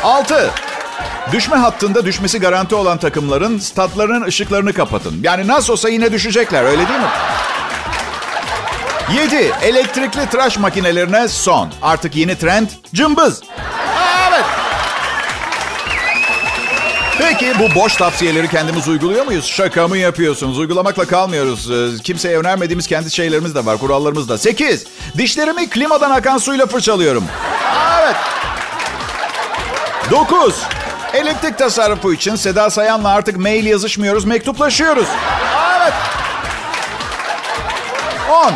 6. 0.04 0.52
Düşme 1.32 1.56
hattında 1.56 2.06
düşmesi 2.06 2.40
garanti 2.40 2.76
olan 2.76 2.98
takımların 2.98 3.60
statlarının 3.60 4.22
ışıklarını 4.22 4.74
kapatın. 4.74 5.20
Yani 5.24 5.48
nasıl 5.48 5.74
olsa 5.74 5.90
yine 5.90 6.12
düşecekler 6.12 6.64
öyle 6.64 6.88
değil 6.88 7.00
mi? 7.00 7.10
7. 9.12 9.52
Elektrikli 9.62 10.30
tıraş 10.30 10.58
makinelerine 10.58 11.28
son. 11.28 11.70
Artık 11.82 12.16
yeni 12.16 12.38
trend 12.38 12.68
cımbız. 12.94 13.42
Evet. 14.30 14.46
Peki 17.18 17.54
bu 17.60 17.76
boş 17.76 17.96
tavsiyeleri 17.96 18.50
kendimiz 18.50 18.88
uyguluyor 18.88 19.26
muyuz? 19.26 19.46
Şaka 19.46 19.88
mı 19.88 19.98
yapıyorsunuz? 19.98 20.60
Uygulamakla 20.60 21.06
kalmıyoruz. 21.06 21.72
Ee, 21.72 22.04
Kimseye 22.04 22.38
önermediğimiz 22.38 22.88
kendi 22.88 23.12
şeylerimiz 23.12 23.56
de 23.56 23.66
var, 23.66 23.78
kurallarımız 23.78 24.30
da. 24.30 24.38
8. 24.38 24.86
Dişlerimi 25.18 25.70
klimadan 25.70 26.12
akan 26.12 26.38
suyla 26.38 26.66
fırçalıyorum. 26.66 27.24
Evet. 28.02 28.16
9. 30.12 30.56
Elektrik 31.14 31.58
tasarrufu 31.58 32.14
için 32.14 32.36
Seda 32.36 32.70
Sayan'la 32.70 33.10
artık 33.10 33.38
mail 33.38 33.66
yazışmıyoruz, 33.66 34.26
mektuplaşıyoruz. 34.26 35.08
Evet. 35.80 35.94
10. 38.30 38.54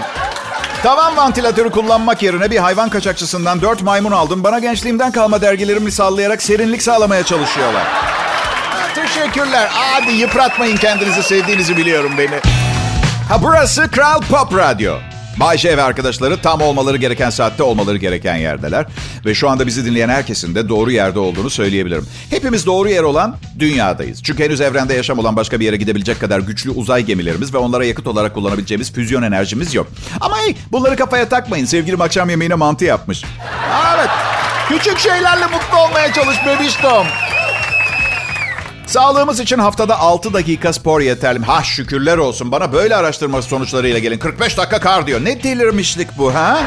Tavan 0.87 1.17
vantilatörü 1.17 1.69
kullanmak 1.71 2.23
yerine 2.23 2.51
bir 2.51 2.57
hayvan 2.57 2.89
kaçakçısından 2.89 3.61
4 3.61 3.81
maymun 3.81 4.11
aldım. 4.11 4.43
Bana 4.43 4.59
gençliğimden 4.59 5.11
kalma 5.11 5.41
dergilerimi 5.41 5.91
sallayarak 5.91 6.41
serinlik 6.41 6.81
sağlamaya 6.83 7.23
çalışıyorlar. 7.23 7.87
Teşekkürler. 8.95 9.67
Hadi 9.71 10.11
yıpratmayın 10.11 10.77
kendinizi 10.77 11.23
sevdiğinizi 11.23 11.77
biliyorum 11.77 12.11
beni. 12.17 12.39
Ha 13.29 13.43
burası 13.43 13.91
Kral 13.91 14.21
Pop 14.21 14.57
Radyo. 14.57 14.95
Bay 15.39 15.57
J 15.57 15.77
ve 15.77 15.83
arkadaşları 15.83 16.41
tam 16.41 16.61
olmaları 16.61 16.97
gereken 16.97 17.29
saatte 17.29 17.63
olmaları 17.63 17.97
gereken 17.97 18.35
yerdeler. 18.35 18.85
Ve 19.25 19.33
şu 19.35 19.49
anda 19.49 19.67
bizi 19.67 19.85
dinleyen 19.85 20.09
herkesin 20.09 20.55
de 20.55 20.69
doğru 20.69 20.91
yerde 20.91 21.19
olduğunu 21.19 21.49
söyleyebilirim. 21.49 22.07
Hepimiz 22.29 22.65
doğru 22.65 22.89
yer 22.89 23.03
olan 23.03 23.37
dünyadayız. 23.59 24.23
Çünkü 24.23 24.43
henüz 24.43 24.61
evrende 24.61 24.93
yaşam 24.93 25.19
olan 25.19 25.35
başka 25.35 25.59
bir 25.59 25.65
yere 25.65 25.77
gidebilecek 25.77 26.19
kadar 26.19 26.39
güçlü 26.39 26.69
uzay 26.69 27.03
gemilerimiz 27.03 27.53
ve 27.53 27.57
onlara 27.57 27.85
yakıt 27.85 28.07
olarak 28.07 28.33
kullanabileceğimiz 28.33 28.93
füzyon 28.93 29.23
enerjimiz 29.23 29.73
yok. 29.73 29.87
Ama 30.21 30.37
hey 30.37 30.55
bunları 30.71 30.95
kafaya 30.95 31.29
takmayın. 31.29 31.65
Sevgilim 31.65 32.01
akşam 32.01 32.29
yemeğine 32.29 32.55
mantı 32.55 32.85
yapmış. 32.85 33.23
Evet. 33.95 34.09
Küçük 34.69 34.99
şeylerle 34.99 35.45
mutlu 35.45 35.77
olmaya 35.77 36.13
çalış 36.13 36.37
bebiştom. 36.45 37.07
Sağlığımız 38.87 39.39
için 39.39 39.57
haftada 39.59 39.99
6 39.99 40.33
dakika 40.33 40.73
spor 40.73 41.01
yeterli. 41.01 41.45
Ha 41.45 41.63
şükürler 41.63 42.17
olsun. 42.17 42.51
Bana 42.51 42.73
böyle 42.73 42.95
araştırma 42.95 43.41
sonuçlarıyla 43.41 43.99
gelin. 43.99 44.17
45 44.19 44.57
dakika 44.57 44.79
kardiyo. 44.79 45.23
Ne 45.23 45.43
delirmişlik 45.43 46.17
bu 46.17 46.33
ha? 46.35 46.59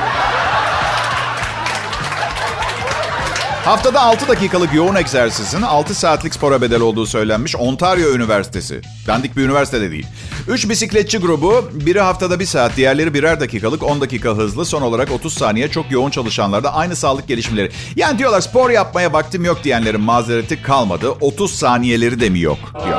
Haftada 3.71 4.01
6 4.01 4.29
dakikalık 4.29 4.75
yoğun 4.75 4.95
egzersizin 4.95 5.63
6 5.63 5.95
saatlik 5.95 6.35
spora 6.35 6.63
bedel 6.63 6.81
olduğu 6.81 7.07
söylenmiş 7.07 7.57
Ontario 7.57 8.15
Üniversitesi. 8.15 8.81
Dandik 9.07 9.37
bir 9.37 9.43
üniversite 9.43 9.81
de 9.81 9.91
değil. 9.91 10.07
3 10.49 10.69
bisikletçi 10.69 11.19
grubu, 11.19 11.71
biri 11.73 12.01
haftada 12.01 12.41
1 12.41 12.47
saat, 12.47 12.77
diğerleri 12.77 13.15
birer 13.15 13.41
dakikalık 13.41 13.83
10 13.83 14.01
dakika 14.01 14.31
hızlı, 14.31 14.65
son 14.65 14.83
olarak 14.83 15.11
30 15.11 15.35
saniye 15.35 15.69
çok 15.69 15.91
yoğun 15.91 16.11
çalışanlarda 16.11 16.75
aynı 16.75 16.97
sağlık 16.97 17.29
gelişimleri. 17.29 17.71
Yani 17.97 18.19
diyorlar 18.19 18.41
spor 18.41 18.71
yapmaya 18.71 19.13
vaktim 19.13 19.45
yok 19.45 19.65
diyenlerin 19.65 20.01
mazereti 20.01 20.63
kalmadı. 20.63 21.11
30 21.11 21.55
saniyeleri 21.55 22.21
de 22.21 22.31
mi 22.31 22.41
yok 22.41 22.59
diyor. 22.85 22.99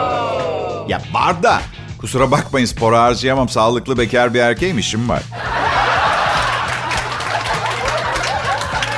Ya 0.90 1.02
var 1.14 1.44
da 1.44 1.62
kusura 1.98 2.32
bakmayın 2.32 2.66
spora 2.66 3.04
harcayamam 3.04 3.50
sağlıklı 3.50 3.98
bekar 3.98 4.34
bir 4.34 4.40
erkeğim 4.40 4.80
işim 4.80 5.10
var. 5.10 5.24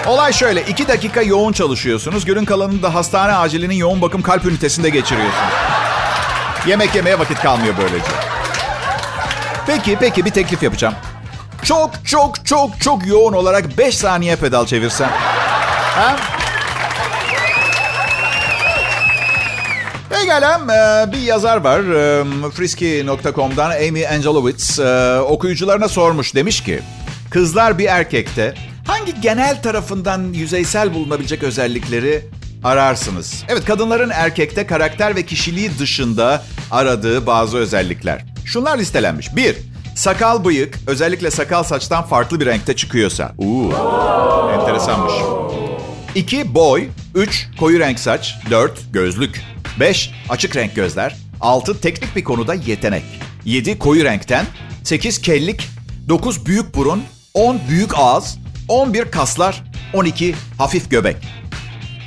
Olay 0.07 0.33
şöyle. 0.33 0.61
iki 0.61 0.87
dakika 0.87 1.21
yoğun 1.21 1.53
çalışıyorsunuz. 1.53 2.25
Günün 2.25 2.45
kalanını 2.45 2.83
da 2.83 2.95
hastane 2.95 3.33
acilinin 3.33 3.75
yoğun 3.75 4.01
bakım 4.01 4.21
kalp 4.21 4.45
ünitesinde 4.45 4.89
geçiriyorsunuz. 4.89 5.53
Yemek 6.67 6.95
yemeye 6.95 7.19
vakit 7.19 7.39
kalmıyor 7.39 7.73
böylece. 7.77 8.11
Peki, 9.67 9.97
peki 9.99 10.25
bir 10.25 10.31
teklif 10.31 10.63
yapacağım. 10.63 10.95
Çok, 11.63 11.91
çok, 12.05 12.45
çok, 12.45 12.81
çok 12.81 13.07
yoğun 13.07 13.33
olarak 13.33 13.77
5 13.77 13.97
saniye 13.97 14.35
pedal 14.35 14.65
çevirsen. 14.65 15.09
Ha? 15.95 16.15
Pekala, 20.09 20.59
e, 21.07 21.11
bir 21.11 21.21
yazar 21.21 21.57
var. 21.57 21.79
e, 21.79 22.23
Frisky.com'dan 22.51 23.71
Amy 23.71 24.07
Angelowitz. 24.07 24.79
e, 24.79 25.19
Okuyucularına 25.19 25.87
sormuş. 25.87 26.35
Demiş 26.35 26.63
ki, 26.63 26.81
kızlar 27.29 27.77
bir 27.77 27.85
erkekte 27.85 28.53
hangi 29.03 29.21
genel 29.21 29.61
tarafından 29.61 30.33
yüzeysel 30.33 30.93
bulunabilecek 30.93 31.43
özellikleri 31.43 32.25
ararsınız? 32.63 33.43
Evet, 33.47 33.65
kadınların 33.65 34.09
erkekte 34.09 34.67
karakter 34.67 35.15
ve 35.15 35.25
kişiliği 35.25 35.79
dışında 35.79 36.43
aradığı 36.71 37.25
bazı 37.25 37.57
özellikler. 37.57 38.25
Şunlar 38.45 38.77
listelenmiş. 38.77 39.35
Bir, 39.35 39.57
sakal 39.95 40.45
bıyık, 40.45 40.79
özellikle 40.87 41.31
sakal 41.31 41.63
saçtan 41.63 42.03
farklı 42.03 42.39
bir 42.39 42.45
renkte 42.45 42.75
çıkıyorsa. 42.75 43.31
Uuu, 43.37 43.73
enteresanmış. 44.59 45.13
2. 46.15 46.55
Boy. 46.55 46.87
3. 47.15 47.47
Koyu 47.59 47.79
renk 47.79 47.99
saç. 47.99 48.35
4. 48.51 48.93
Gözlük. 48.93 49.41
5. 49.79 50.11
Açık 50.29 50.55
renk 50.55 50.75
gözler. 50.75 51.15
6. 51.41 51.81
Teknik 51.81 52.15
bir 52.15 52.23
konuda 52.23 52.53
yetenek. 52.53 53.03
7. 53.45 53.79
Koyu 53.79 54.03
renkten. 54.03 54.45
8. 54.83 55.21
Kellik. 55.21 55.67
9. 56.09 56.45
Büyük 56.45 56.75
burun. 56.75 57.03
10. 57.33 57.59
Büyük 57.69 57.91
ağız. 57.95 58.42
11. 58.67 59.11
Kaslar. 59.11 59.63
12. 59.93 60.35
Hafif 60.57 60.91
göbek. 60.91 61.15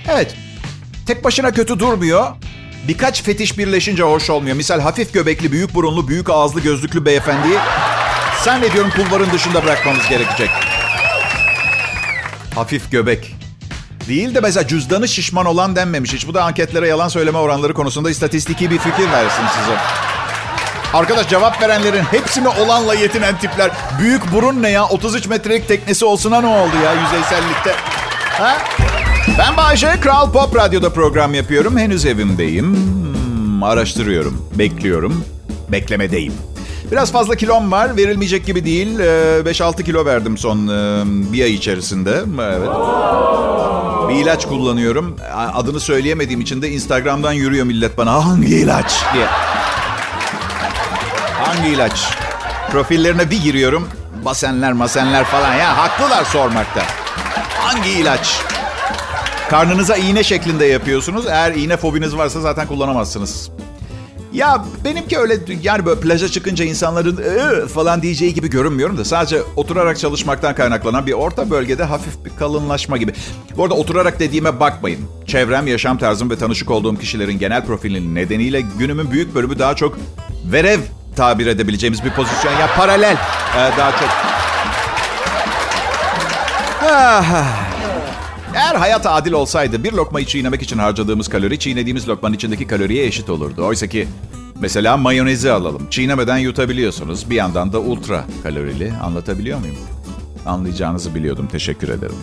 Evet. 0.09 0.35
Tek 1.07 1.25
başına 1.25 1.53
kötü 1.53 1.79
durmuyor. 1.79 2.27
Birkaç 2.89 3.23
fetiş 3.23 3.59
birleşince 3.59 4.03
hoş 4.03 4.31
olmuyor. 4.31 4.57
Misal 4.57 4.81
hafif 4.81 5.13
göbekli, 5.13 5.53
büyük 5.53 5.75
burunlu, 5.75 6.09
büyük 6.09 6.31
ağızlı, 6.31 6.61
gözlüklü 6.61 7.05
beyefendiyi 7.05 7.59
sen 8.47 8.63
ne 8.63 8.73
diyorum 8.73 8.91
kulvarın 8.91 9.33
dışında 9.33 9.65
bırakmamız 9.65 10.09
gerekecek. 10.09 10.51
Hafif 12.55 12.91
göbek. 12.91 13.35
Değil 14.09 14.35
de 14.35 14.41
mesela 14.41 14.67
cüzdanı 14.67 15.09
şişman 15.09 15.47
olan 15.47 15.77
denmemiş 15.77 16.13
hiç. 16.13 16.27
Bu 16.27 16.35
da 16.35 16.45
anketlere 16.45 16.89
yalan 16.89 17.09
söyleme 17.09 17.39
oranları 17.39 17.75
konusunda 17.75 18.11
istatistiki 18.11 18.71
bir 18.71 18.79
fikir 18.79 19.13
versin 19.13 19.43
size. 19.61 19.77
Arkadaş 20.95 21.29
cevap 21.29 21.63
verenlerin 21.63 22.03
hepsi 22.03 22.41
mi 22.41 22.49
olanla 22.49 22.95
yetinen 22.95 23.39
tipler? 23.39 23.71
Büyük 24.01 24.33
burun 24.33 24.63
ne 24.63 24.71
ya? 24.71 24.89
33 24.89 25.29
metrelik 25.29 25.69
teknesi 25.69 26.05
olsuna 26.05 26.41
ne 26.41 26.47
oldu 26.47 26.73
ya 26.85 26.93
yüzeysellikte? 26.93 27.73
Ha? 28.39 28.57
Ben 29.39 29.57
Bayşe, 29.57 30.01
Kral 30.01 30.33
Pop 30.33 30.57
Radyo'da 30.57 30.91
program 30.93 31.35
yapıyorum. 31.35 31.79
Henüz 31.79 32.07
evimdeyim. 32.07 32.77
Hmm, 32.77 33.63
araştırıyorum, 33.63 34.49
bekliyorum, 34.55 35.25
beklemedeyim. 35.69 36.33
Biraz 36.93 37.13
fazla 37.13 37.37
kilom 37.37 37.73
var, 37.73 37.97
verilmeyecek 37.97 38.47
gibi 38.47 38.65
değil. 38.65 38.99
Ee, 38.99 39.41
5-6 39.45 39.85
kilo 39.85 40.05
verdim 40.05 40.39
son 40.39 40.69
e, 40.69 41.03
bir 41.33 41.45
ay 41.45 41.55
içerisinde. 41.55 42.23
Evet. 42.43 42.69
Bir 44.09 44.15
ilaç 44.15 44.47
kullanıyorum. 44.47 45.17
Adını 45.55 45.81
söyleyemediğim 45.81 46.41
için 46.41 46.63
de 46.63 46.71
Instagram'dan 46.71 47.33
yürüyor 47.33 47.67
millet 47.67 47.99
bana. 47.99 48.27
Hangi 48.27 48.57
ilaç 48.57 49.05
diye. 49.15 49.27
Hangi 51.47 51.69
ilaç? 51.69 52.13
Profillerine 52.71 53.31
bir 53.31 53.43
giriyorum. 53.43 53.89
Basenler 54.25 54.73
masenler 54.73 55.25
falan 55.25 55.55
ya. 55.55 55.79
Haklılar 55.79 56.25
sormakta. 56.25 56.83
Hangi 57.59 57.91
ilaç? 57.91 58.41
Karnınıza 59.51 59.97
iğne 59.97 60.23
şeklinde 60.25 60.65
yapıyorsunuz. 60.65 61.27
Eğer 61.27 61.53
iğne 61.55 61.77
fobiniz 61.77 62.17
varsa 62.17 62.41
zaten 62.41 62.67
kullanamazsınız. 62.67 63.51
Ya 64.33 64.65
benimki 64.85 65.19
öyle 65.19 65.39
yani 65.63 65.87
böyle 65.87 66.01
plaja 66.01 66.29
çıkınca 66.29 66.65
insanların 66.65 67.67
falan 67.67 68.03
diyeceği 68.03 68.35
gibi 68.35 68.51
görünmüyorum 68.51 68.99
da 68.99 69.05
sadece 69.05 69.43
oturarak 69.57 69.99
çalışmaktan 69.99 70.55
kaynaklanan 70.55 71.07
bir 71.07 71.13
orta 71.13 71.51
bölgede 71.51 71.85
hafif 71.85 72.25
bir 72.25 72.31
kalınlaşma 72.39 72.97
gibi. 72.97 73.13
Bu 73.57 73.63
arada 73.65 73.75
oturarak 73.75 74.21
dediğime 74.21 74.61
bakmayın. 74.61 75.01
Çevrem, 75.27 75.67
yaşam 75.67 75.99
tarzım 75.99 76.31
ve 76.31 76.39
tanışık 76.39 76.71
olduğum 76.71 76.97
kişilerin 76.97 77.39
genel 77.39 77.67
profilinin 77.67 78.15
nedeniyle 78.15 78.61
günümün 78.79 79.11
büyük 79.11 79.35
bölümü 79.35 79.59
daha 79.59 79.77
çok 79.77 79.99
verev 80.53 80.81
tabir 81.17 81.47
edebileceğimiz 81.47 82.05
bir 82.05 82.11
pozisyon. 82.11 82.53
Ya 82.53 82.69
paralel 82.77 83.17
ee, 83.57 83.79
daha 83.79 83.91
çok. 83.91 84.09
Ah. 86.91 87.67
Eğer 88.55 88.75
hayat 88.75 89.07
adil 89.07 89.33
olsaydı 89.33 89.85
bir 89.85 89.93
lokmayı 89.93 90.27
çiğnemek 90.27 90.63
için 90.63 90.79
harcadığımız 90.79 91.29
kalori 91.29 91.59
çiğnediğimiz 91.59 92.09
lokmanın 92.09 92.35
içindeki 92.35 92.67
kaloriye 92.67 93.07
eşit 93.07 93.31
olurdu. 93.31 93.67
Oysa 93.67 93.87
ki 93.87 94.09
mesela 94.61 94.97
mayonezi 94.97 95.53
alalım. 95.53 95.87
Çiğnemeden 95.91 96.39
yutabiliyorsunuz. 96.39 97.31
Bir 97.31 97.35
yandan 97.35 97.73
da 97.73 97.79
ultra 97.79 98.25
kalorili. 98.43 98.93
Anlatabiliyor 99.03 99.59
muyum? 99.59 99.77
Anlayacağınızı 100.47 101.15
biliyordum. 101.15 101.49
Teşekkür 101.53 101.89
ederim. 101.89 102.17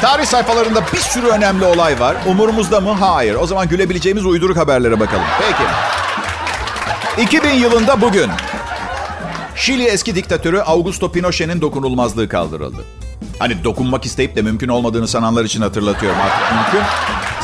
Tarih 0.00 0.24
sayfalarında 0.24 0.82
bir 0.92 0.98
sürü 0.98 1.26
önemli 1.26 1.64
olay 1.64 2.00
var. 2.00 2.16
Umurumuzda 2.26 2.80
mı? 2.80 2.92
Hayır. 2.92 3.34
O 3.34 3.46
zaman 3.46 3.68
gülebileceğimiz 3.68 4.26
uyduruk 4.26 4.56
haberlere 4.56 5.00
bakalım. 5.00 5.24
Peki. 5.40 5.70
2000 7.18 7.50
yılında 7.50 8.00
bugün 8.00 8.30
Şili 9.56 9.84
eski 9.84 10.14
diktatörü 10.14 10.60
Augusto 10.60 11.12
Pinochet'in 11.12 11.60
dokunulmazlığı 11.60 12.28
kaldırıldı. 12.28 12.84
Hani 13.38 13.64
dokunmak 13.64 14.04
isteyip 14.06 14.36
de 14.36 14.42
mümkün 14.42 14.68
olmadığını 14.68 15.08
sananlar 15.08 15.44
için 15.44 15.60
hatırlatıyorum. 15.60 16.18
Artık 16.20 16.52
mümkün. 16.52 16.88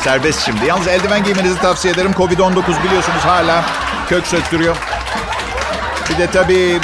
Serbest 0.03 0.45
şimdi. 0.45 0.65
Yalnız 0.65 0.87
eldiven 0.87 1.23
giymenizi 1.23 1.57
tavsiye 1.59 1.93
ederim. 1.93 2.11
Covid-19 2.11 2.83
biliyorsunuz 2.83 3.21
hala 3.21 3.65
kök 4.09 4.27
söktürüyor. 4.27 4.75
Bir 6.09 6.17
de 6.17 6.27
tabii 6.27 6.79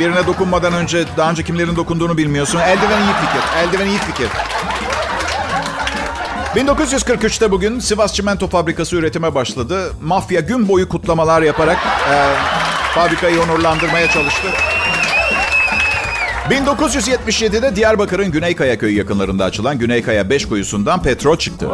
birine 0.00 0.26
dokunmadan 0.26 0.72
önce 0.72 1.04
daha 1.16 1.30
önce 1.30 1.44
kimlerin 1.44 1.76
dokunduğunu 1.76 2.16
bilmiyorsun. 2.16 2.58
Eldiven 2.58 2.98
iyi 3.00 3.12
fikir. 3.12 3.58
Eldiven 3.58 3.86
iyi 3.86 3.98
fikir. 3.98 4.28
1943'te 6.56 7.50
bugün 7.50 7.78
Sivas 7.78 8.14
Çimento 8.14 8.48
Fabrikası 8.48 8.96
üretime 8.96 9.34
başladı. 9.34 9.92
Mafya 10.02 10.40
gün 10.40 10.68
boyu 10.68 10.88
kutlamalar 10.88 11.42
yaparak 11.42 11.78
e, 12.10 12.14
fabrikayı 12.94 13.42
onurlandırmaya 13.42 14.08
çalıştı. 14.08 14.48
1977'de 16.50 17.76
Diyarbakır'ın 17.76 18.30
Güneykaya 18.30 18.78
köyü 18.78 18.96
yakınlarında 18.96 19.44
açılan 19.44 19.78
Güneykaya 19.78 20.30
5 20.30 20.48
kuyusundan 20.48 21.02
petrol 21.02 21.36
çıktı. 21.36 21.68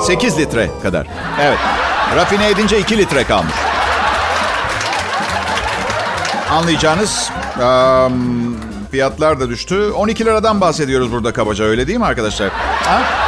8 0.00 0.38
litre 0.38 0.70
kadar. 0.82 1.06
Evet. 1.40 1.58
Rafine 2.16 2.48
edince 2.48 2.78
2 2.78 2.98
litre 2.98 3.24
kalmış. 3.24 3.54
Anlayacağınız 6.50 7.30
um, 7.58 8.56
fiyatlar 8.90 9.40
da 9.40 9.48
düştü. 9.48 9.90
12 9.90 10.24
liradan 10.24 10.60
bahsediyoruz 10.60 11.12
burada 11.12 11.32
kabaca 11.32 11.64
öyle 11.64 11.86
değil 11.86 11.98
mi 11.98 12.06
arkadaşlar? 12.06 12.50
Ha? 12.84 13.23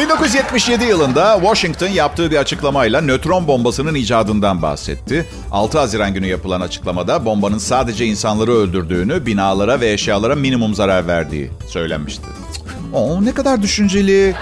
1977 0.00 0.84
yılında 0.84 1.38
Washington 1.40 1.88
yaptığı 1.88 2.30
bir 2.30 2.36
açıklamayla 2.36 3.00
nötron 3.00 3.46
bombasının 3.46 3.94
icadından 3.94 4.62
bahsetti. 4.62 5.26
6 5.52 5.78
Haziran 5.78 6.14
günü 6.14 6.26
yapılan 6.26 6.60
açıklamada 6.60 7.24
bombanın 7.24 7.58
sadece 7.58 8.06
insanları 8.06 8.52
öldürdüğünü, 8.52 9.26
binalara 9.26 9.80
ve 9.80 9.92
eşyalara 9.92 10.34
minimum 10.34 10.74
zarar 10.74 11.06
verdiği 11.06 11.50
söylenmişti. 11.68 12.22
Oo, 12.92 13.24
ne 13.24 13.32
kadar 13.34 13.62
düşünceli. 13.62 14.34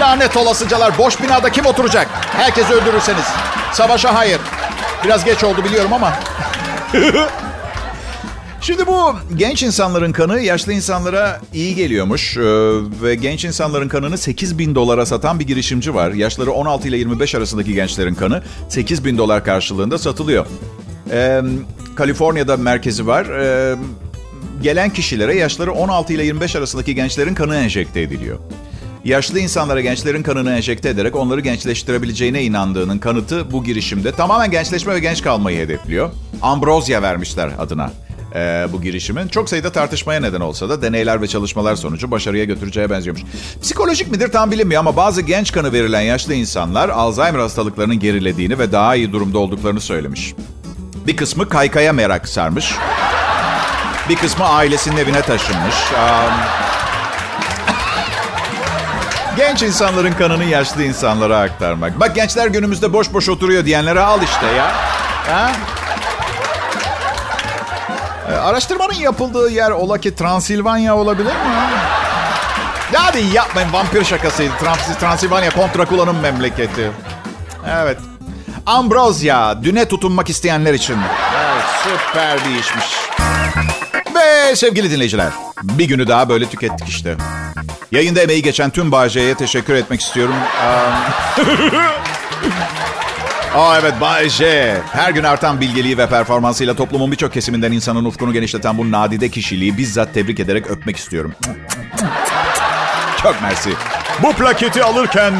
Lanet 0.00 0.36
olasıcalar. 0.36 0.98
Boş 0.98 1.22
binada 1.22 1.52
kim 1.52 1.66
oturacak? 1.66 2.08
Herkes 2.36 2.70
öldürürseniz. 2.70 3.24
Savaşa 3.72 4.14
hayır. 4.14 4.40
Biraz 5.04 5.24
geç 5.24 5.44
oldu 5.44 5.64
biliyorum 5.64 5.92
ama. 5.92 6.12
Şimdi 8.64 8.86
bu 8.86 9.14
genç 9.36 9.62
insanların 9.62 10.12
kanı 10.12 10.40
yaşlı 10.40 10.72
insanlara 10.72 11.40
iyi 11.54 11.74
geliyormuş. 11.74 12.36
Ee, 12.36 12.42
ve 13.02 13.14
genç 13.14 13.44
insanların 13.44 13.88
kanını 13.88 14.18
8 14.18 14.58
bin 14.58 14.74
dolara 14.74 15.06
satan 15.06 15.40
bir 15.40 15.46
girişimci 15.46 15.94
var. 15.94 16.10
Yaşları 16.10 16.52
16 16.52 16.88
ile 16.88 16.96
25 16.96 17.34
arasındaki 17.34 17.74
gençlerin 17.74 18.14
kanı 18.14 18.42
8 18.68 19.04
bin 19.04 19.18
dolar 19.18 19.44
karşılığında 19.44 19.98
satılıyor. 19.98 20.46
Ee, 21.10 21.42
Kaliforniya'da 21.94 22.56
merkezi 22.56 23.06
var. 23.06 23.26
Ee, 23.26 23.76
gelen 24.62 24.90
kişilere 24.90 25.36
yaşları 25.36 25.72
16 25.72 26.12
ile 26.12 26.24
25 26.24 26.56
arasındaki 26.56 26.94
gençlerin 26.94 27.34
kanı 27.34 27.56
enjekte 27.56 28.00
ediliyor. 28.00 28.38
Yaşlı 29.04 29.40
insanlara 29.40 29.80
gençlerin 29.80 30.22
kanını 30.22 30.52
enjekte 30.52 30.88
ederek 30.88 31.16
onları 31.16 31.40
gençleştirebileceğine 31.40 32.42
inandığının 32.42 32.98
kanıtı 32.98 33.52
bu 33.52 33.64
girişimde. 33.64 34.12
Tamamen 34.12 34.50
gençleşme 34.50 34.94
ve 34.94 35.00
genç 35.00 35.22
kalmayı 35.22 35.58
hedefliyor. 35.58 36.10
Ambrosia 36.42 37.02
vermişler 37.02 37.50
adına 37.58 37.90
e, 38.34 38.66
bu 38.72 38.82
girişimin. 38.82 39.28
Çok 39.28 39.48
sayıda 39.48 39.72
tartışmaya 39.72 40.20
neden 40.20 40.40
olsa 40.40 40.68
da 40.68 40.82
deneyler 40.82 41.22
ve 41.22 41.26
çalışmalar 41.26 41.76
sonucu 41.76 42.10
başarıya 42.10 42.44
götüreceğe 42.44 42.90
benziyormuş. 42.90 43.24
Psikolojik 43.62 44.10
midir 44.10 44.32
tam 44.32 44.50
bilinmiyor 44.50 44.80
ama 44.80 44.96
bazı 44.96 45.22
genç 45.22 45.52
kanı 45.52 45.72
verilen 45.72 46.00
yaşlı 46.00 46.34
insanlar 46.34 46.88
Alzheimer 46.88 47.40
hastalıklarının 47.40 47.98
gerilediğini 47.98 48.58
ve 48.58 48.72
daha 48.72 48.94
iyi 48.94 49.12
durumda 49.12 49.38
olduklarını 49.38 49.80
söylemiş. 49.80 50.34
Bir 51.06 51.16
kısmı 51.16 51.48
kaykaya 51.48 51.92
merak 51.92 52.28
sarmış. 52.28 52.74
Bir 54.08 54.16
kısmı 54.16 54.44
ailesinin 54.44 54.96
evine 54.96 55.22
taşınmış. 55.22 55.74
Um, 55.92 56.34
Genç 59.36 59.62
insanların 59.62 60.12
kanını 60.12 60.44
yaşlı 60.44 60.84
insanlara 60.84 61.38
aktarmak. 61.40 62.00
Bak 62.00 62.14
gençler 62.14 62.46
günümüzde 62.46 62.92
boş 62.92 63.12
boş 63.12 63.28
oturuyor 63.28 63.64
diyenlere 63.64 64.00
al 64.00 64.22
işte 64.22 64.46
ya. 64.46 64.72
Ha? 65.26 65.52
Ee, 68.28 68.32
araştırmanın 68.34 68.94
yapıldığı 68.94 69.50
yer 69.50 69.70
ola 69.70 69.98
ki 69.98 70.14
Transilvanya 70.14 70.96
olabilir 70.96 71.32
mi? 71.32 71.54
Hadi 72.94 73.18
yapmayın 73.32 73.72
vampir 73.72 74.04
şakasıydı. 74.04 74.52
Trans 74.60 74.98
Transilvanya 75.00 75.50
kontra 75.50 75.84
kullanım 75.84 76.20
memleketi. 76.20 76.90
Evet. 77.70 77.98
Ambrosia, 78.66 79.62
düne 79.62 79.88
tutunmak 79.88 80.30
isteyenler 80.30 80.74
için. 80.74 80.96
Evet, 81.36 81.64
süper 81.82 82.38
bir 82.44 82.60
işmiş. 82.60 82.86
Ve 84.14 84.56
sevgili 84.56 84.90
dinleyiciler, 84.90 85.28
bir 85.62 85.84
günü 85.84 86.08
daha 86.08 86.28
böyle 86.28 86.46
tükettik 86.48 86.88
işte. 86.88 87.16
Yayında 87.92 88.20
emeği 88.20 88.42
geçen 88.42 88.70
tüm 88.70 88.92
Bağcay'a 88.92 89.34
teşekkür 89.34 89.74
etmek 89.74 90.00
istiyorum. 90.00 90.34
Aa 93.54 93.78
evet 93.78 93.94
Bay 94.00 94.28
J. 94.28 94.74
Her 94.92 95.10
gün 95.10 95.24
artan 95.24 95.60
bilgeliği 95.60 95.98
ve 95.98 96.08
performansıyla 96.08 96.76
toplumun 96.76 97.12
birçok 97.12 97.32
kesiminden 97.32 97.72
insanın 97.72 98.04
ufkunu 98.04 98.32
genişleten 98.32 98.78
bu 98.78 98.90
nadide 98.90 99.28
kişiliği 99.28 99.78
bizzat 99.78 100.14
tebrik 100.14 100.40
ederek 100.40 100.70
öpmek 100.70 100.96
istiyorum. 100.96 101.32
Çok 103.22 103.42
mersi. 103.42 103.70
Bu 104.22 104.32
plaketi 104.32 104.84
alırken... 104.84 105.34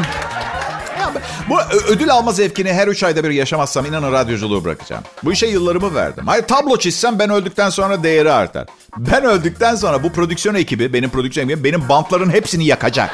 Bu 1.49 1.61
ödül 1.87 2.09
alma 2.11 2.31
zevkini 2.31 2.73
her 2.73 2.87
üç 2.87 3.03
ayda 3.03 3.23
bir 3.23 3.29
yaşamazsam 3.29 3.85
inanın 3.85 4.11
radyoculuğu 4.11 4.63
bırakacağım. 4.63 5.03
Bu 5.23 5.31
işe 5.31 5.47
yıllarımı 5.47 5.95
verdim. 5.95 6.27
Hayır 6.27 6.43
tablo 6.43 6.77
çizsem 6.77 7.19
ben 7.19 7.29
öldükten 7.29 7.69
sonra 7.69 8.03
değeri 8.03 8.31
artar. 8.31 8.65
Ben 8.97 9.23
öldükten 9.23 9.75
sonra 9.75 10.03
bu 10.03 10.11
prodüksiyon 10.11 10.55
ekibi, 10.55 10.93
benim 10.93 11.09
prodüksiyon 11.09 11.49
ekibi 11.49 11.63
benim 11.63 11.89
bantların 11.89 12.29
hepsini 12.29 12.65
yakacak. 12.65 13.09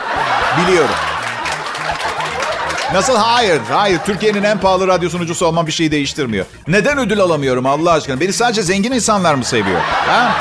Biliyorum. 0.61 0.95
Nasıl? 2.93 3.15
Hayır. 3.15 3.61
Hayır. 3.71 3.99
Türkiye'nin 4.05 4.43
en 4.43 4.57
pahalı 4.57 4.87
radyo 4.87 5.09
sunucusu 5.09 5.45
olmam 5.45 5.67
bir 5.67 5.71
şeyi 5.71 5.91
değiştirmiyor. 5.91 6.45
Neden 6.67 6.97
ödül 6.97 7.19
alamıyorum 7.19 7.65
Allah 7.65 7.91
aşkına? 7.91 8.19
Beni 8.19 8.33
sadece 8.33 8.61
zengin 8.61 8.91
insanlar 8.91 9.35
mı 9.35 9.43
seviyor? 9.45 9.81
Ha? 10.07 10.31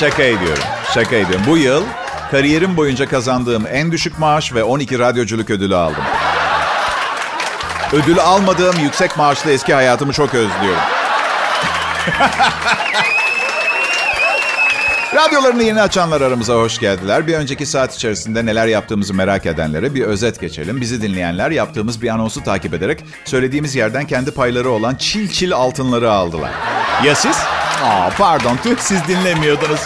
Şaka 0.00 0.22
ediyorum. 0.22 0.62
Şaka 0.94 1.16
ediyorum. 1.16 1.46
Bu 1.48 1.56
yıl 1.56 1.82
kariyerim 2.30 2.76
boyunca 2.76 3.08
kazandığım 3.08 3.66
en 3.72 3.92
düşük 3.92 4.18
maaş 4.18 4.54
ve 4.54 4.62
12 4.64 4.98
radyoculuk 4.98 5.50
ödülü 5.50 5.76
aldım. 5.76 6.02
Ödül 7.92 8.20
almadığım 8.20 8.78
yüksek 8.78 9.16
maaşlı 9.16 9.50
eski 9.50 9.74
hayatımı 9.74 10.12
çok 10.12 10.34
özlüyorum. 10.34 10.82
Radyolarını 15.14 15.62
yeni 15.62 15.82
açanlar 15.82 16.20
aramıza 16.20 16.54
hoş 16.54 16.78
geldiler. 16.78 17.26
Bir 17.26 17.34
önceki 17.34 17.66
saat 17.66 17.94
içerisinde 17.94 18.46
neler 18.46 18.66
yaptığımızı 18.66 19.14
merak 19.14 19.46
edenlere 19.46 19.94
bir 19.94 20.02
özet 20.02 20.40
geçelim. 20.40 20.80
Bizi 20.80 21.02
dinleyenler 21.02 21.50
yaptığımız 21.50 22.02
bir 22.02 22.08
anonsu 22.08 22.44
takip 22.44 22.74
ederek 22.74 23.04
söylediğimiz 23.24 23.74
yerden 23.74 24.06
kendi 24.06 24.30
payları 24.30 24.70
olan 24.70 24.94
çil 24.94 25.28
çil 25.28 25.52
altınları 25.52 26.12
aldılar. 26.12 26.50
Ya 27.04 27.14
siz? 27.14 27.36
Aa 27.84 28.10
pardon 28.18 28.56
tüh 28.62 28.78
siz 28.78 29.08
dinlemiyordunuz. 29.08 29.80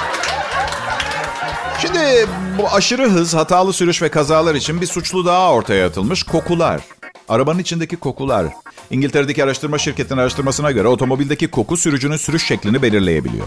Şimdi 1.81 2.27
bu 2.59 2.69
aşırı 2.69 3.11
hız, 3.11 3.35
hatalı 3.35 3.73
sürüş 3.73 4.03
ve 4.03 4.09
kazalar 4.09 4.55
için 4.55 4.81
bir 4.81 4.87
suçlu 4.87 5.27
daha 5.27 5.53
ortaya 5.53 5.87
atılmış. 5.87 6.23
Kokular. 6.23 6.81
Arabanın 7.29 7.59
içindeki 7.59 7.97
kokular. 7.97 8.47
İngiltere'deki 8.91 9.45
araştırma 9.45 9.79
şirketinin 9.79 10.19
araştırmasına 10.19 10.71
göre 10.71 10.89
otomobildeki 10.89 11.49
koku 11.49 11.77
sürücünün 11.77 12.17
sürüş 12.17 12.47
şeklini 12.47 12.83
belirleyebiliyor. 12.83 13.47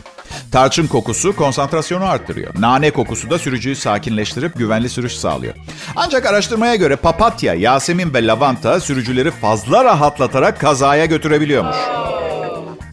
Tarçın 0.52 0.88
kokusu 0.88 1.36
konsantrasyonu 1.36 2.06
arttırıyor. 2.06 2.54
Nane 2.60 2.92
kokusu 2.92 3.30
da 3.30 3.40
sürücüyü 3.40 3.76
sakinleştirip 3.76 4.58
güvenli 4.58 4.90
sürüş 4.90 5.14
sağlıyor. 5.18 5.54
Ancak 5.96 6.26
araştırmaya 6.26 6.76
göre 6.76 6.96
papatya, 6.96 7.54
yasemin 7.54 8.14
ve 8.14 8.28
lavanta 8.28 8.80
sürücüleri 8.80 9.32
fazla 9.32 9.84
rahatlatarak 9.84 10.60
kazaya 10.60 11.06
götürebiliyormuş. 11.06 11.78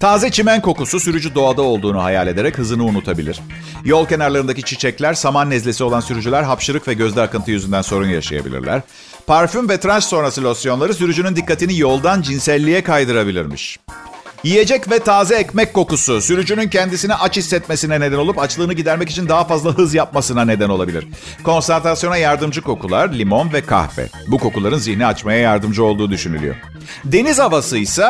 Taze 0.02 0.30
çimen 0.30 0.60
kokusu 0.60 1.00
sürücü 1.00 1.34
doğada 1.34 1.62
olduğunu 1.62 2.02
hayal 2.02 2.28
ederek 2.28 2.58
hızını 2.58 2.84
unutabilir. 2.84 3.40
Yol 3.84 4.06
kenarlarındaki 4.06 4.62
çiçekler, 4.62 5.14
saman 5.14 5.50
nezlesi 5.50 5.84
olan 5.84 6.00
sürücüler 6.00 6.42
hapşırık 6.42 6.88
ve 6.88 6.94
gözde 6.94 7.22
akıntı 7.22 7.50
yüzünden 7.50 7.82
sorun 7.82 8.08
yaşayabilirler. 8.08 8.82
Parfüm 9.26 9.68
ve 9.68 9.80
tıraş 9.80 10.04
sonrası 10.04 10.42
losyonları 10.42 10.94
sürücünün 10.94 11.36
dikkatini 11.36 11.78
yoldan 11.78 12.22
cinselliğe 12.22 12.82
kaydırabilirmiş. 12.82 13.78
Yiyecek 14.44 14.90
ve 14.90 14.98
taze 14.98 15.34
ekmek 15.34 15.74
kokusu 15.74 16.20
sürücünün 16.22 16.68
kendisini 16.68 17.14
aç 17.14 17.36
hissetmesine 17.36 18.00
neden 18.00 18.16
olup 18.16 18.38
açlığını 18.38 18.72
gidermek 18.72 19.10
için 19.10 19.28
daha 19.28 19.44
fazla 19.44 19.70
hız 19.70 19.94
yapmasına 19.94 20.44
neden 20.44 20.68
olabilir. 20.68 21.06
Konsantrasyona 21.44 22.16
yardımcı 22.16 22.62
kokular 22.62 23.12
limon 23.12 23.52
ve 23.52 23.60
kahve. 23.60 24.08
Bu 24.26 24.38
kokuların 24.38 24.78
zihni 24.78 25.06
açmaya 25.06 25.38
yardımcı 25.38 25.84
olduğu 25.84 26.10
düşünülüyor. 26.10 26.56
Deniz 27.04 27.38
havası 27.38 27.78
ise 27.78 28.08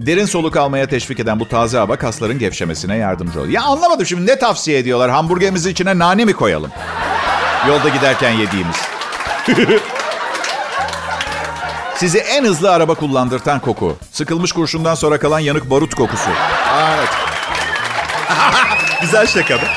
derin 0.00 0.26
soluk 0.26 0.56
almaya 0.56 0.86
teşvik 0.86 1.20
eden 1.20 1.40
bu 1.40 1.48
taze 1.48 1.78
hava 1.78 1.96
kasların 1.96 2.38
gevşemesine 2.38 2.96
yardımcı 2.96 3.40
oluyor. 3.40 3.52
Ya 3.54 3.62
anlamadım 3.62 4.06
şimdi 4.06 4.26
ne 4.26 4.38
tavsiye 4.38 4.78
ediyorlar? 4.78 5.10
Hamburgerimizin 5.10 5.70
içine 5.70 5.98
nane 5.98 6.24
mi 6.24 6.32
koyalım? 6.32 6.70
Yolda 7.68 7.88
giderken 7.88 8.32
yediğimiz. 8.32 8.76
Sizi 12.00 12.18
en 12.18 12.44
hızlı 12.44 12.72
araba 12.72 12.94
kullandırtan 12.94 13.60
koku. 13.60 13.96
Sıkılmış 14.12 14.52
kurşundan 14.52 14.94
sonra 14.94 15.18
kalan 15.18 15.38
yanık 15.38 15.70
barut 15.70 15.94
kokusu. 15.94 16.30
Evet. 16.78 17.08
Güzel 19.00 19.26
şaka 19.26 19.54
mı? 19.54 19.60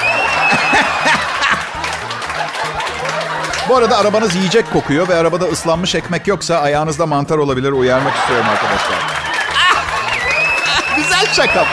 Bu 3.70 3.76
arada 3.76 3.98
arabanız 3.98 4.36
yiyecek 4.36 4.74
kokuyor 4.74 5.08
ve 5.08 5.16
arabada 5.16 5.46
ıslanmış 5.46 5.96
ekmek 5.96 6.28
yoksa 6.28 6.58
ayağınızda 6.58 7.06
mantar 7.06 7.38
olabilir. 7.38 7.72
Uyarmak 7.72 8.16
istiyorum 8.16 8.46
arkadaşlar. 8.50 8.98
Güzel 10.96 11.26
şaka. 11.34 11.66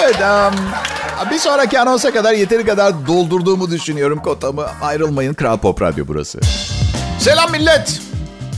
Evet, 0.00 0.16
um, 0.20 0.54
bir 1.30 1.38
sonraki 1.38 1.80
anonsa 1.80 2.12
kadar 2.12 2.32
yeteri 2.32 2.66
kadar 2.66 3.06
doldurduğumu 3.06 3.70
düşünüyorum 3.70 4.18
kotamı. 4.18 4.66
Ayrılmayın 4.82 5.34
Kral 5.34 5.58
Pop 5.58 5.82
Radyo 5.82 6.04
burası. 6.08 6.40
Selam 7.20 7.50
millet. 7.50 8.00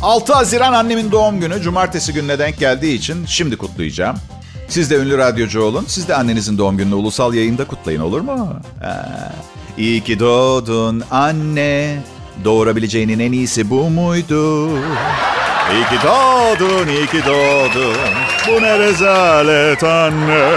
6 0.02 0.32
Haziran 0.32 0.72
annemin 0.72 1.12
doğum 1.12 1.40
günü. 1.40 1.62
Cumartesi 1.62 2.12
gününe 2.12 2.38
denk 2.38 2.58
geldiği 2.58 2.94
için 2.94 3.26
şimdi 3.26 3.56
kutlayacağım. 3.56 4.16
Siz 4.68 4.90
de 4.90 4.96
ünlü 4.96 5.18
radyocu 5.18 5.62
olun. 5.62 5.84
Siz 5.88 6.08
de 6.08 6.16
annenizin 6.16 6.58
doğum 6.58 6.76
gününü 6.76 6.94
ulusal 6.94 7.34
yayında 7.34 7.64
kutlayın 7.64 8.00
olur 8.00 8.20
mu? 8.20 8.48
Ha. 8.82 9.32
İyi 9.78 10.00
ki 10.04 10.18
doğdun 10.20 11.02
anne. 11.10 11.96
Doğurabileceğinin 12.44 13.18
en 13.18 13.32
iyisi 13.32 13.70
bu 13.70 13.90
muydu? 13.90 14.68
İyi 15.72 15.84
ki 15.84 15.96
doğdun, 16.04 16.88
iyi 16.88 17.06
ki 17.06 17.20
doğdun. 17.26 17.96
Bu 18.48 18.62
ne 18.62 18.78
rezalet 18.78 19.84
anne. 19.84 20.48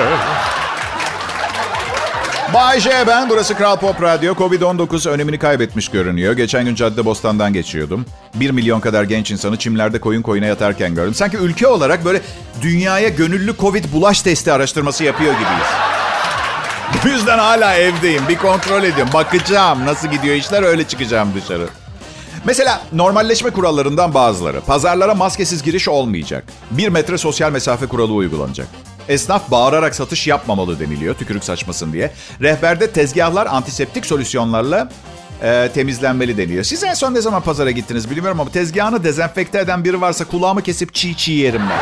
Bay 2.56 2.80
J 2.80 2.90
ben, 3.08 3.30
burası 3.30 3.56
Kral 3.56 3.76
Pop 3.76 4.02
Radyo. 4.02 4.34
Covid-19 4.34 5.10
önemini 5.10 5.40
kaybetmiş 5.40 5.88
görünüyor. 5.88 6.34
Geçen 6.34 6.66
gün 6.66 6.76
Cadde 6.76 7.06
Bostan'dan 7.06 7.54
geçiyordum. 7.54 8.06
Bir 8.36 8.52
milyon 8.52 8.80
kadar 8.80 9.04
genç 9.04 9.32
insanı 9.32 9.58
çimlerde 9.58 10.00
koyun 10.00 10.22
koyuna 10.22 10.46
yatarken 10.46 10.96
gördüm. 10.96 11.14
Sanki 11.14 11.38
ülke 11.38 11.68
olarak 11.68 12.06
böyle 12.06 12.22
dünyaya 12.62 13.10
gönüllü 13.10 13.58
Covid 13.58 13.86
bulaş 13.94 14.22
testi 14.22 14.52
araştırması 14.52 15.04
yapıyor 15.04 15.34
gibiyiz. 15.34 15.68
Bu 17.04 17.08
yüzden 17.08 17.38
hala 17.38 17.76
evdeyim. 17.76 18.24
Bir 18.30 18.38
kontrol 18.38 18.84
ediyorum. 18.84 19.14
Bakacağım 19.14 19.86
nasıl 19.86 20.08
gidiyor 20.08 20.36
işler 20.36 20.64
öyle 20.64 20.88
çıkacağım 20.88 21.30
dışarı. 21.36 21.68
Mesela 22.46 22.82
normalleşme 22.94 23.50
kurallarından 23.50 24.14
bazıları. 24.14 24.62
Pazarlara 24.62 25.16
maskesiz 25.16 25.64
giriş 25.64 25.88
olmayacak. 25.88 26.44
Bir 26.72 26.90
metre 26.90 27.18
sosyal 27.18 27.52
mesafe 27.52 27.86
kuralı 27.86 28.14
uygulanacak. 28.14 28.68
Esnaf 29.10 29.52
bağırarak 29.52 29.96
satış 29.96 30.28
yapmamalı 30.28 30.80
deniliyor 30.80 31.16
tükürük 31.16 31.44
saçmasın 31.44 31.94
diye. 31.94 32.12
Rehberde 32.42 32.92
tezgahlar 32.92 33.46
antiseptik 33.46 34.06
solüsyonlarla 34.06 34.90
e, 35.44 35.70
temizlenmeli 35.74 36.38
deniyor. 36.38 36.64
Siz 36.64 36.84
en 36.84 36.94
son 36.94 37.14
ne 37.14 37.22
zaman 37.22 37.42
pazara 37.42 37.72
gittiniz 37.72 38.10
bilmiyorum 38.10 38.40
ama 38.40 38.52
tezgahını 38.52 39.04
dezenfekte 39.04 39.60
eden 39.60 39.84
biri 39.84 40.02
varsa 40.02 40.26
kulağımı 40.26 40.62
kesip 40.62 40.94
çiğ 40.94 41.18
çiğ 41.18 41.32
yerim 41.32 41.62
ben. 41.70 41.82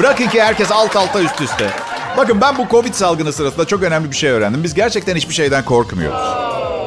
Bırakın 0.00 0.28
ki 0.28 0.42
herkes 0.42 0.72
alt 0.72 0.96
alta 0.96 1.20
üst 1.20 1.40
üste. 1.40 1.70
Bakın 2.16 2.40
ben 2.40 2.58
bu 2.58 2.68
Covid 2.70 2.94
salgını 2.94 3.32
sırasında 3.32 3.64
çok 3.64 3.82
önemli 3.82 4.10
bir 4.10 4.16
şey 4.16 4.30
öğrendim. 4.30 4.64
Biz 4.64 4.74
gerçekten 4.74 5.16
hiçbir 5.16 5.34
şeyden 5.34 5.64
korkmuyoruz. 5.64 6.20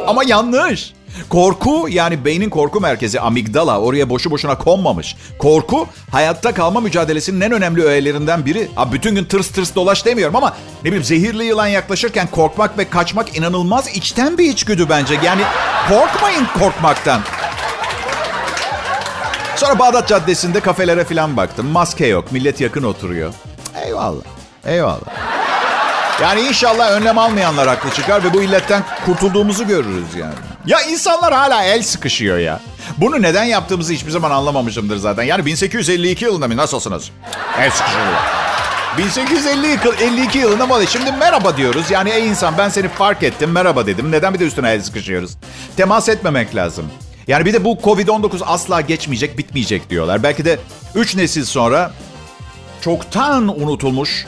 Ama 0.08 0.24
yanlış. 0.24 0.94
Korku 1.30 1.86
yani 1.90 2.26
beynin 2.26 2.50
korku 2.50 2.82
merkezi 2.82 3.20
amigdala 3.20 3.80
oraya 3.80 4.10
boşu 4.10 4.32
boşuna 4.32 4.58
konmamış. 4.58 5.16
Korku 5.40 5.88
hayatta 6.12 6.54
kalma 6.54 6.80
mücadelesinin 6.80 7.42
en 7.42 7.52
önemli 7.52 7.84
öğelerinden 7.84 8.46
biri. 8.46 8.68
Abi 8.78 8.96
bütün 8.96 9.16
gün 9.16 9.26
tırs 9.26 9.52
tırs 9.52 9.76
dolaş 9.76 10.06
demiyorum 10.06 10.36
ama 10.36 10.56
ne 10.84 10.86
bileyim 10.86 11.04
zehirli 11.04 11.44
yılan 11.44 11.68
yaklaşırken 11.68 12.28
korkmak 12.28 12.78
ve 12.78 12.90
kaçmak 12.90 13.38
inanılmaz 13.38 13.88
içten 13.88 14.38
bir 14.38 14.50
içgüdü 14.50 14.90
bence. 14.90 15.20
Yani 15.24 15.42
korkmayın 15.90 16.46
korkmaktan. 16.60 17.22
Sonra 19.56 19.80
Bağdat 19.80 20.08
Caddesi'nde 20.08 20.60
kafelere 20.60 21.04
falan 21.04 21.38
baktım. 21.38 21.68
Maske 21.68 22.08
yok, 22.08 22.32
millet 22.32 22.62
yakın 22.62 22.84
oturuyor. 22.84 23.34
Eyvallah, 23.86 24.24
eyvallah. 24.66 25.40
Yani 26.22 26.42
inşallah 26.42 26.92
önlem 26.92 27.18
almayanlar 27.18 27.68
haklı 27.68 27.90
çıkar 27.90 28.24
ve 28.24 28.34
bu 28.34 28.42
illetten 28.42 28.84
kurtulduğumuzu 29.06 29.68
görürüz 29.68 30.16
yani. 30.16 30.49
Ya 30.70 30.82
insanlar 30.82 31.34
hala 31.34 31.64
el 31.64 31.84
sıkışıyor 31.84 32.38
ya. 32.38 32.60
Bunu 32.98 33.22
neden 33.22 33.44
yaptığımızı 33.44 33.94
hiçbir 33.94 34.12
zaman 34.12 34.32
anlamamışımdır 34.32 34.98
zaten. 34.98 35.24
Yani 35.24 35.46
1852 35.46 36.26
yılında 36.26 36.48
mı 36.48 36.58
nasılsınız? 36.58 37.12
El 37.60 37.72
sıkışıyorlar. 37.72 38.22
1852 38.98 40.38
yılında 40.38 40.68
mı 40.68 40.88
Şimdi 40.88 41.12
merhaba 41.12 41.58
diyoruz. 41.58 41.92
Yani 41.92 42.10
ey 42.10 42.28
insan 42.28 42.58
ben 42.58 42.70
seni 42.70 42.88
fark 42.88 43.24
ettim 43.24 43.52
merhaba 43.52 43.86
dedim. 43.86 44.12
Neden 44.12 44.34
bir 44.34 44.40
de 44.40 44.46
üstüne 44.46 44.72
el 44.72 44.82
sıkışıyoruz? 44.82 45.38
Temas 45.78 46.10
etmemek 46.10 46.56
lazım. 46.56 46.86
Yani 47.28 47.46
bir 47.46 47.54
de 47.54 47.66
bu 47.66 47.74
Covid-19 47.74 48.44
asla 48.46 48.82
geçmeyecek, 48.82 49.38
bitmeyecek 49.38 49.90
diyorlar. 49.90 50.24
Belki 50.24 50.46
de 50.46 50.60
3 50.96 51.16
nesil 51.16 51.46
sonra 51.46 51.92
çoktan 52.82 53.62
unutulmuş 53.62 54.28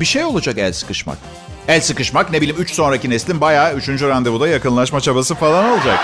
bir 0.00 0.06
şey 0.06 0.24
olacak 0.24 0.58
el 0.58 0.72
sıkışmak. 0.72 1.18
El 1.68 1.80
sıkışmak 1.80 2.30
ne 2.30 2.40
bileyim 2.40 2.56
3 2.60 2.74
sonraki 2.74 3.10
neslin 3.10 3.40
bayağı 3.40 3.74
3. 3.74 3.88
randevuda 3.88 4.48
yakınlaşma 4.48 5.00
çabası 5.00 5.34
falan 5.34 5.70
olacak. 5.70 5.98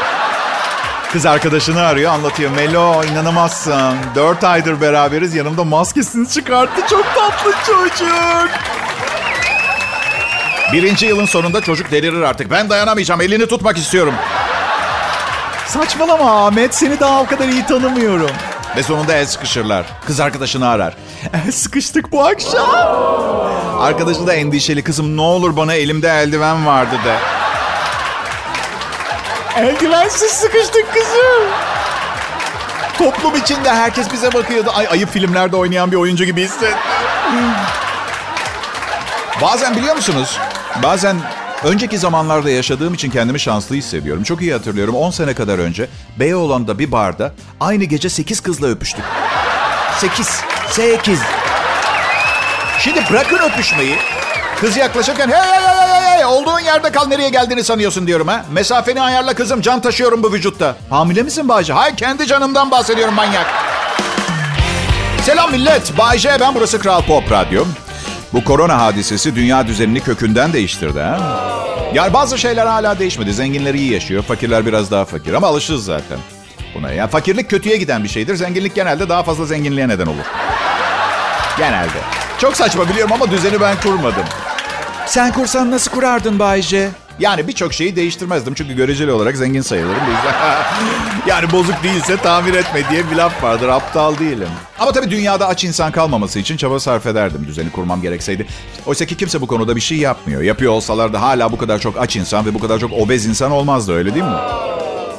Kız 1.12 1.26
arkadaşını 1.26 1.82
arıyor 1.82 2.12
anlatıyor. 2.12 2.50
Melo 2.50 3.04
inanamazsın. 3.04 3.96
4 4.14 4.44
aydır 4.44 4.80
beraberiz 4.80 5.34
yanımda 5.34 5.64
maskesini 5.64 6.28
çıkarttı. 6.28 6.82
Çok 6.90 7.04
tatlı 7.14 7.52
çocuk. 7.66 8.50
Birinci 10.72 11.06
yılın 11.06 11.26
sonunda 11.26 11.60
çocuk 11.60 11.90
delirir 11.90 12.22
artık. 12.22 12.50
Ben 12.50 12.70
dayanamayacağım 12.70 13.20
elini 13.20 13.46
tutmak 13.46 13.78
istiyorum. 13.78 14.14
Saçmalama 15.66 16.46
Ahmet 16.46 16.74
seni 16.74 17.00
daha 17.00 17.20
o 17.20 17.26
kadar 17.26 17.48
iyi 17.48 17.66
tanımıyorum. 17.66 18.30
Ve 18.76 18.82
sonunda 18.82 19.14
el 19.14 19.26
sıkışırlar. 19.26 19.86
Kız 20.06 20.20
arkadaşını 20.20 20.68
arar. 20.68 20.96
El 21.46 21.52
sıkıştık 21.52 22.12
bu 22.12 22.24
akşam. 22.26 23.51
Arkadaşı 23.82 24.26
da 24.26 24.34
endişeli. 24.34 24.82
Kızım 24.82 25.16
ne 25.16 25.20
olur 25.20 25.56
bana 25.56 25.74
elimde 25.74 26.08
eldiven 26.08 26.66
vardı 26.66 26.96
de. 27.04 27.16
Eldivensiz 29.56 30.30
sıkıştık 30.30 30.94
kızım. 30.94 31.48
Toplum 32.98 33.36
içinde 33.36 33.70
herkes 33.70 34.12
bize 34.12 34.32
bakıyordu. 34.32 34.70
Ay 34.74 34.86
ayıp 34.90 35.10
filmlerde 35.10 35.56
oynayan 35.56 35.92
bir 35.92 35.96
oyuncu 35.96 36.24
gibi 36.24 36.42
hissettim. 36.42 36.78
Bazen 39.42 39.76
biliyor 39.76 39.96
musunuz? 39.96 40.38
Bazen 40.82 41.16
önceki 41.64 41.98
zamanlarda 41.98 42.50
yaşadığım 42.50 42.94
için 42.94 43.10
kendimi 43.10 43.40
şanslı 43.40 43.74
hissediyorum. 43.74 44.22
Çok 44.22 44.42
iyi 44.42 44.52
hatırlıyorum. 44.52 44.94
10 44.94 45.10
sene 45.10 45.34
kadar 45.34 45.58
önce 45.58 45.88
Beyoğlu'nda 46.18 46.78
bir 46.78 46.92
barda 46.92 47.32
aynı 47.60 47.84
gece 47.84 48.08
8 48.08 48.40
kızla 48.40 48.66
öpüştük. 48.66 49.04
8. 49.98 50.40
8. 50.70 51.18
Şimdi 52.84 53.00
bırakın 53.10 53.38
öpüşmeyi. 53.38 53.96
Kız 54.60 54.76
yaklaşırken 54.76 55.28
hey 55.28 55.42
hey 55.42 55.62
hey 55.62 55.88
hey 55.88 56.16
hey 56.16 56.24
olduğun 56.24 56.60
yerde 56.60 56.92
kal 56.92 57.06
nereye 57.06 57.28
geldiğini 57.28 57.64
sanıyorsun 57.64 58.06
diyorum 58.06 58.28
ha. 58.28 58.44
Mesafeni 58.52 59.00
ayarla 59.00 59.34
kızım 59.34 59.60
can 59.60 59.80
taşıyorum 59.80 60.22
bu 60.22 60.32
vücutta. 60.32 60.76
Hamile 60.90 61.22
misin 61.22 61.48
Bayce? 61.48 61.72
Hayır 61.72 61.96
kendi 61.96 62.26
canımdan 62.26 62.70
bahsediyorum 62.70 63.14
manyak. 63.14 63.46
Selam 65.22 65.50
millet. 65.50 65.98
Bayce 65.98 66.36
ben 66.40 66.54
burası 66.54 66.78
Kral 66.78 67.02
Pop 67.02 67.32
Radyo. 67.32 67.64
Bu 68.32 68.44
korona 68.44 68.78
hadisesi 68.78 69.36
dünya 69.36 69.66
düzenini 69.66 70.00
kökünden 70.00 70.52
değiştirdi 70.52 71.00
ha. 71.00 71.18
Yani 71.94 72.12
bazı 72.12 72.38
şeyler 72.38 72.66
hala 72.66 72.98
değişmedi. 72.98 73.34
Zenginler 73.34 73.74
iyi 73.74 73.92
yaşıyor, 73.92 74.22
fakirler 74.22 74.66
biraz 74.66 74.90
daha 74.90 75.04
fakir 75.04 75.34
ama 75.34 75.46
alışırız 75.46 75.84
zaten 75.84 76.18
buna. 76.74 76.92
Yani 76.92 77.10
fakirlik 77.10 77.50
kötüye 77.50 77.76
giden 77.76 78.04
bir 78.04 78.08
şeydir. 78.08 78.34
Zenginlik 78.34 78.74
genelde 78.74 79.08
daha 79.08 79.22
fazla 79.22 79.44
zenginliğe 79.44 79.88
neden 79.88 80.06
olur. 80.06 80.24
Genelde. 81.58 81.98
Çok 82.42 82.56
saçma 82.56 82.88
biliyorum 82.88 83.12
ama 83.12 83.30
düzeni 83.30 83.60
ben 83.60 83.80
kurmadım. 83.80 84.24
Sen 85.06 85.32
kursan 85.32 85.70
nasıl 85.70 85.90
kurardın 85.90 86.38
Bayce? 86.38 86.90
Yani 87.18 87.48
birçok 87.48 87.72
şeyi 87.72 87.96
değiştirmezdim 87.96 88.54
çünkü 88.54 88.74
göreceli 88.74 89.12
olarak 89.12 89.36
zengin 89.36 89.60
sayılırım. 89.60 90.02
Yani 91.26 91.52
bozuk 91.52 91.82
değilse 91.82 92.16
tamir 92.16 92.54
etme 92.54 92.82
diye 92.90 93.10
bir 93.10 93.16
laf 93.16 93.42
vardır. 93.42 93.68
Aptal 93.68 94.18
değilim. 94.18 94.48
Ama 94.78 94.92
tabii 94.92 95.10
dünyada 95.10 95.48
aç 95.48 95.64
insan 95.64 95.92
kalmaması 95.92 96.38
için 96.38 96.56
çaba 96.56 96.80
sarf 96.80 97.06
ederdim 97.06 97.44
düzeni 97.48 97.70
kurmam 97.70 98.02
gerekseydi. 98.02 98.46
Oysa 98.86 99.04
ki 99.06 99.16
kimse 99.16 99.40
bu 99.40 99.46
konuda 99.46 99.76
bir 99.76 99.80
şey 99.80 99.98
yapmıyor. 99.98 100.42
Yapıyor 100.42 100.72
olsalar 100.72 101.12
da 101.12 101.22
hala 101.22 101.52
bu 101.52 101.58
kadar 101.58 101.78
çok 101.78 102.00
aç 102.00 102.16
insan 102.16 102.46
ve 102.46 102.54
bu 102.54 102.58
kadar 102.58 102.78
çok 102.78 102.92
obez 102.92 103.26
insan 103.26 103.50
olmazdı 103.50 103.92
öyle 103.92 104.14
değil 104.14 104.24
mi? 104.24 104.36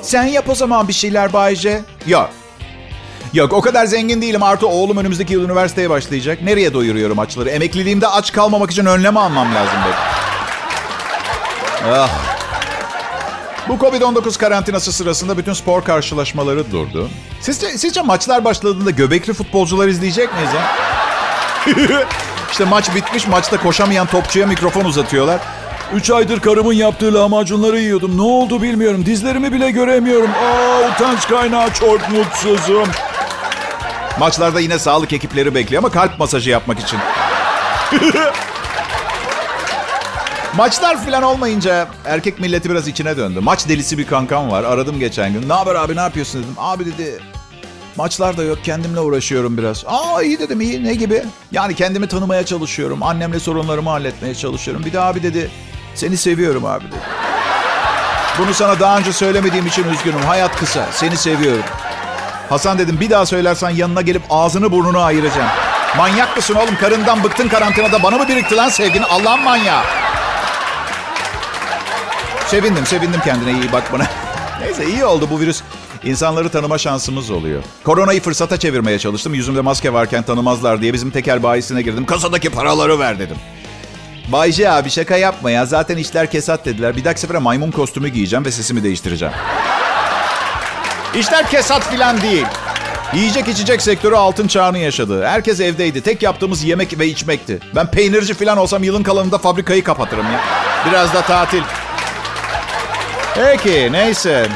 Sen 0.02 0.24
yap 0.24 0.50
o 0.50 0.56
zaman 0.56 0.88
bir 0.88 0.94
şeyler 0.94 1.34
Bayce. 1.34 1.82
Yok. 2.08 2.30
Yok 3.34 3.54
o 3.54 3.62
kadar 3.62 3.86
zengin 3.86 4.22
değilim. 4.22 4.44
Artı 4.44 4.68
oğlum 4.68 4.98
önümüzdeki 4.98 5.34
yıl 5.34 5.44
üniversiteye 5.44 5.90
başlayacak. 5.90 6.42
Nereye 6.42 6.74
doyuruyorum 6.74 7.20
açları? 7.20 7.50
Emekliliğimde 7.50 8.08
aç 8.08 8.32
kalmamak 8.32 8.72
için 8.72 8.86
önlem 8.86 9.18
almam 9.18 9.56
lazım 9.56 9.78
benim. 9.86 9.96
Ah. 11.94 12.10
Bu 13.70 13.74
Covid-19 13.74 14.38
karantinası 14.38 14.92
sırasında 14.94 15.38
bütün 15.38 15.54
spor 15.54 15.84
karşılaşmaları 15.84 16.72
durdu. 16.72 17.10
Sizce, 17.42 17.78
sizce 17.78 18.02
maçlar 18.02 18.46
başladığında 18.46 18.92
göbekli 18.92 19.34
futbolcular 19.34 19.88
izleyecek 19.88 20.30
miyiz 20.34 20.50
ha? 20.50 20.76
işte 22.52 22.66
maç 22.66 22.96
bitmiş, 22.96 23.28
maçta 23.28 23.58
koşamayan 23.58 24.08
topçuya 24.08 24.48
mikrofon 24.48 24.86
uzatıyorlar. 24.86 25.40
Üç 25.94 26.12
aydır 26.12 26.40
karımın 26.40 26.74
yaptığı 26.74 27.14
lahmacunları 27.14 27.80
yiyordum. 27.80 28.18
Ne 28.18 28.22
oldu 28.22 28.62
bilmiyorum. 28.62 29.06
Dizlerimi 29.06 29.54
bile 29.54 29.72
göremiyorum. 29.72 30.30
Aa 30.30 30.92
utanç 30.92 31.28
kaynağı 31.28 31.74
çok 31.74 32.10
mutsuzum. 32.10 32.88
Maçlarda 34.20 34.60
yine 34.60 34.80
sağlık 34.80 35.14
ekipleri 35.14 35.56
bekliyor 35.56 35.84
ama 35.84 35.92
kalp 35.92 36.20
masajı 36.20 36.50
yapmak 36.50 36.80
için. 36.80 37.00
Maçlar 40.58 41.06
falan 41.06 41.24
olmayınca 41.24 41.88
erkek 42.06 42.40
milleti 42.40 42.70
biraz 42.70 42.88
içine 42.88 43.18
döndü. 43.18 43.40
Maç 43.40 43.68
delisi 43.68 43.98
bir 43.98 44.08
kankam 44.08 44.52
var. 44.52 44.64
Aradım 44.64 45.00
geçen 45.00 45.34
gün. 45.34 45.50
Ne 45.50 45.54
haber 45.54 45.76
abi 45.76 45.96
ne 45.96 46.02
yapıyorsun 46.02 46.44
dedim. 46.44 46.54
Abi 46.58 46.86
dedi 46.86 47.20
maçlar 47.96 48.38
da 48.38 48.44
yok 48.44 48.58
kendimle 48.64 49.00
uğraşıyorum 49.00 49.58
biraz. 49.58 49.84
Aa 49.88 50.22
iyi 50.22 50.40
dedim 50.40 50.62
iyi 50.62 50.84
ne 50.84 50.94
gibi? 50.94 51.24
Yani 51.52 51.76
kendimi 51.76 52.08
tanımaya 52.08 52.46
çalışıyorum. 52.46 53.04
Annemle 53.04 53.40
sorunlarımı 53.40 53.90
halletmeye 53.90 54.36
çalışıyorum. 54.36 54.86
Bir 54.86 54.94
de 54.94 55.00
abi 55.00 55.24
dedi 55.24 55.52
seni 55.96 56.18
seviyorum 56.18 56.66
abi 56.66 56.86
dedi. 56.86 56.96
Bunu 58.40 58.54
sana 58.54 58.80
daha 58.80 58.98
önce 58.98 59.14
söylemediğim 59.14 59.68
için 59.68 59.84
üzgünüm. 59.90 60.22
Hayat 60.22 60.56
kısa. 60.56 60.88
Seni 60.92 61.18
seviyorum. 61.18 61.64
Hasan 62.50 62.78
dedim 62.80 62.98
bir 63.00 63.10
daha 63.10 63.26
söylersen 63.26 63.70
yanına 63.70 64.02
gelip 64.02 64.22
ağzını 64.30 64.72
burnunu 64.72 65.00
ayıracağım. 65.00 65.50
Manyak 65.98 66.36
mısın 66.38 66.56
oğlum? 66.56 66.76
Karından 66.76 67.24
bıktın 67.24 67.48
karantinada. 67.48 68.04
Bana 68.04 68.18
mı 68.18 68.28
birikti 68.28 68.56
lan 68.56 68.70
sevgini? 68.70 69.06
Allah'ın 69.06 69.42
manyağı. 69.44 69.84
Sevindim, 72.48 72.86
sevindim 72.86 73.22
kendine 73.26 73.52
iyi 73.52 73.72
bak 73.72 73.94
bana. 73.94 74.04
Neyse 74.62 74.86
iyi 74.86 75.06
oldu 75.06 75.28
bu 75.32 75.40
virüs. 75.40 75.62
İnsanları 76.04 76.50
tanıma 76.50 76.78
şansımız 76.78 77.32
oluyor. 77.32 77.64
Koronayı 77.84 78.22
fırsata 78.22 78.60
çevirmeye 78.60 79.00
çalıştım. 79.00 79.34
Yüzümde 79.34 79.62
maske 79.62 79.94
varken 79.94 80.24
tanımazlar 80.24 80.82
diye 80.82 80.94
bizim 80.94 81.12
tekel 81.12 81.44
bayisine 81.44 81.82
girdim. 81.82 82.06
Kasadaki 82.06 82.50
paraları 82.50 83.00
ver 83.00 83.20
dedim. 83.20 83.38
Bayce 84.28 84.72
abi 84.72 84.90
şaka 84.90 85.18
yapma 85.18 85.52
ya. 85.52 85.66
Zaten 85.66 85.98
işler 85.98 86.32
kesat 86.32 86.66
dediler. 86.66 86.98
Bir 86.98 87.06
dahaki 87.06 87.20
sefere 87.20 87.38
maymun 87.38 87.72
kostümü 87.72 88.10
giyeceğim 88.10 88.46
ve 88.46 88.52
sesimi 88.52 88.84
değiştireceğim. 88.84 89.34
İşler 91.20 91.50
kesat 91.50 91.90
filan 91.90 92.22
değil. 92.22 92.46
Yiyecek 93.14 93.48
içecek 93.48 93.82
sektörü 93.82 94.16
altın 94.16 94.48
çağını 94.48 94.78
yaşadı. 94.78 95.26
Herkes 95.28 95.60
evdeydi. 95.60 96.02
Tek 96.02 96.22
yaptığımız 96.22 96.64
yemek 96.64 97.00
ve 97.00 97.08
içmekti. 97.08 97.60
Ben 97.76 97.92
peynirci 97.92 98.34
filan 98.34 98.58
olsam 98.58 98.84
yılın 98.84 99.04
kalanında 99.04 99.38
fabrikayı 99.38 99.84
kapatırım 99.84 100.26
ya. 100.26 100.40
Biraz 100.90 101.14
da 101.14 101.22
tatil. 101.22 101.62
Peki 103.36 103.90
neyse. 103.92 104.48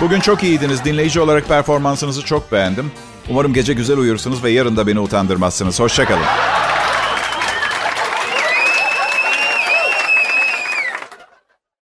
Bugün 0.00 0.20
çok 0.20 0.42
iyiydiniz. 0.42 0.84
Dinleyici 0.84 1.20
olarak 1.20 1.48
performansınızı 1.48 2.24
çok 2.24 2.52
beğendim. 2.52 2.92
Umarım 3.28 3.54
gece 3.54 3.72
güzel 3.72 3.98
uyursunuz 3.98 4.44
ve 4.44 4.50
yarın 4.50 4.76
da 4.76 4.86
beni 4.86 5.00
utandırmazsınız. 5.00 5.80
Hoşçakalın. 5.80 6.53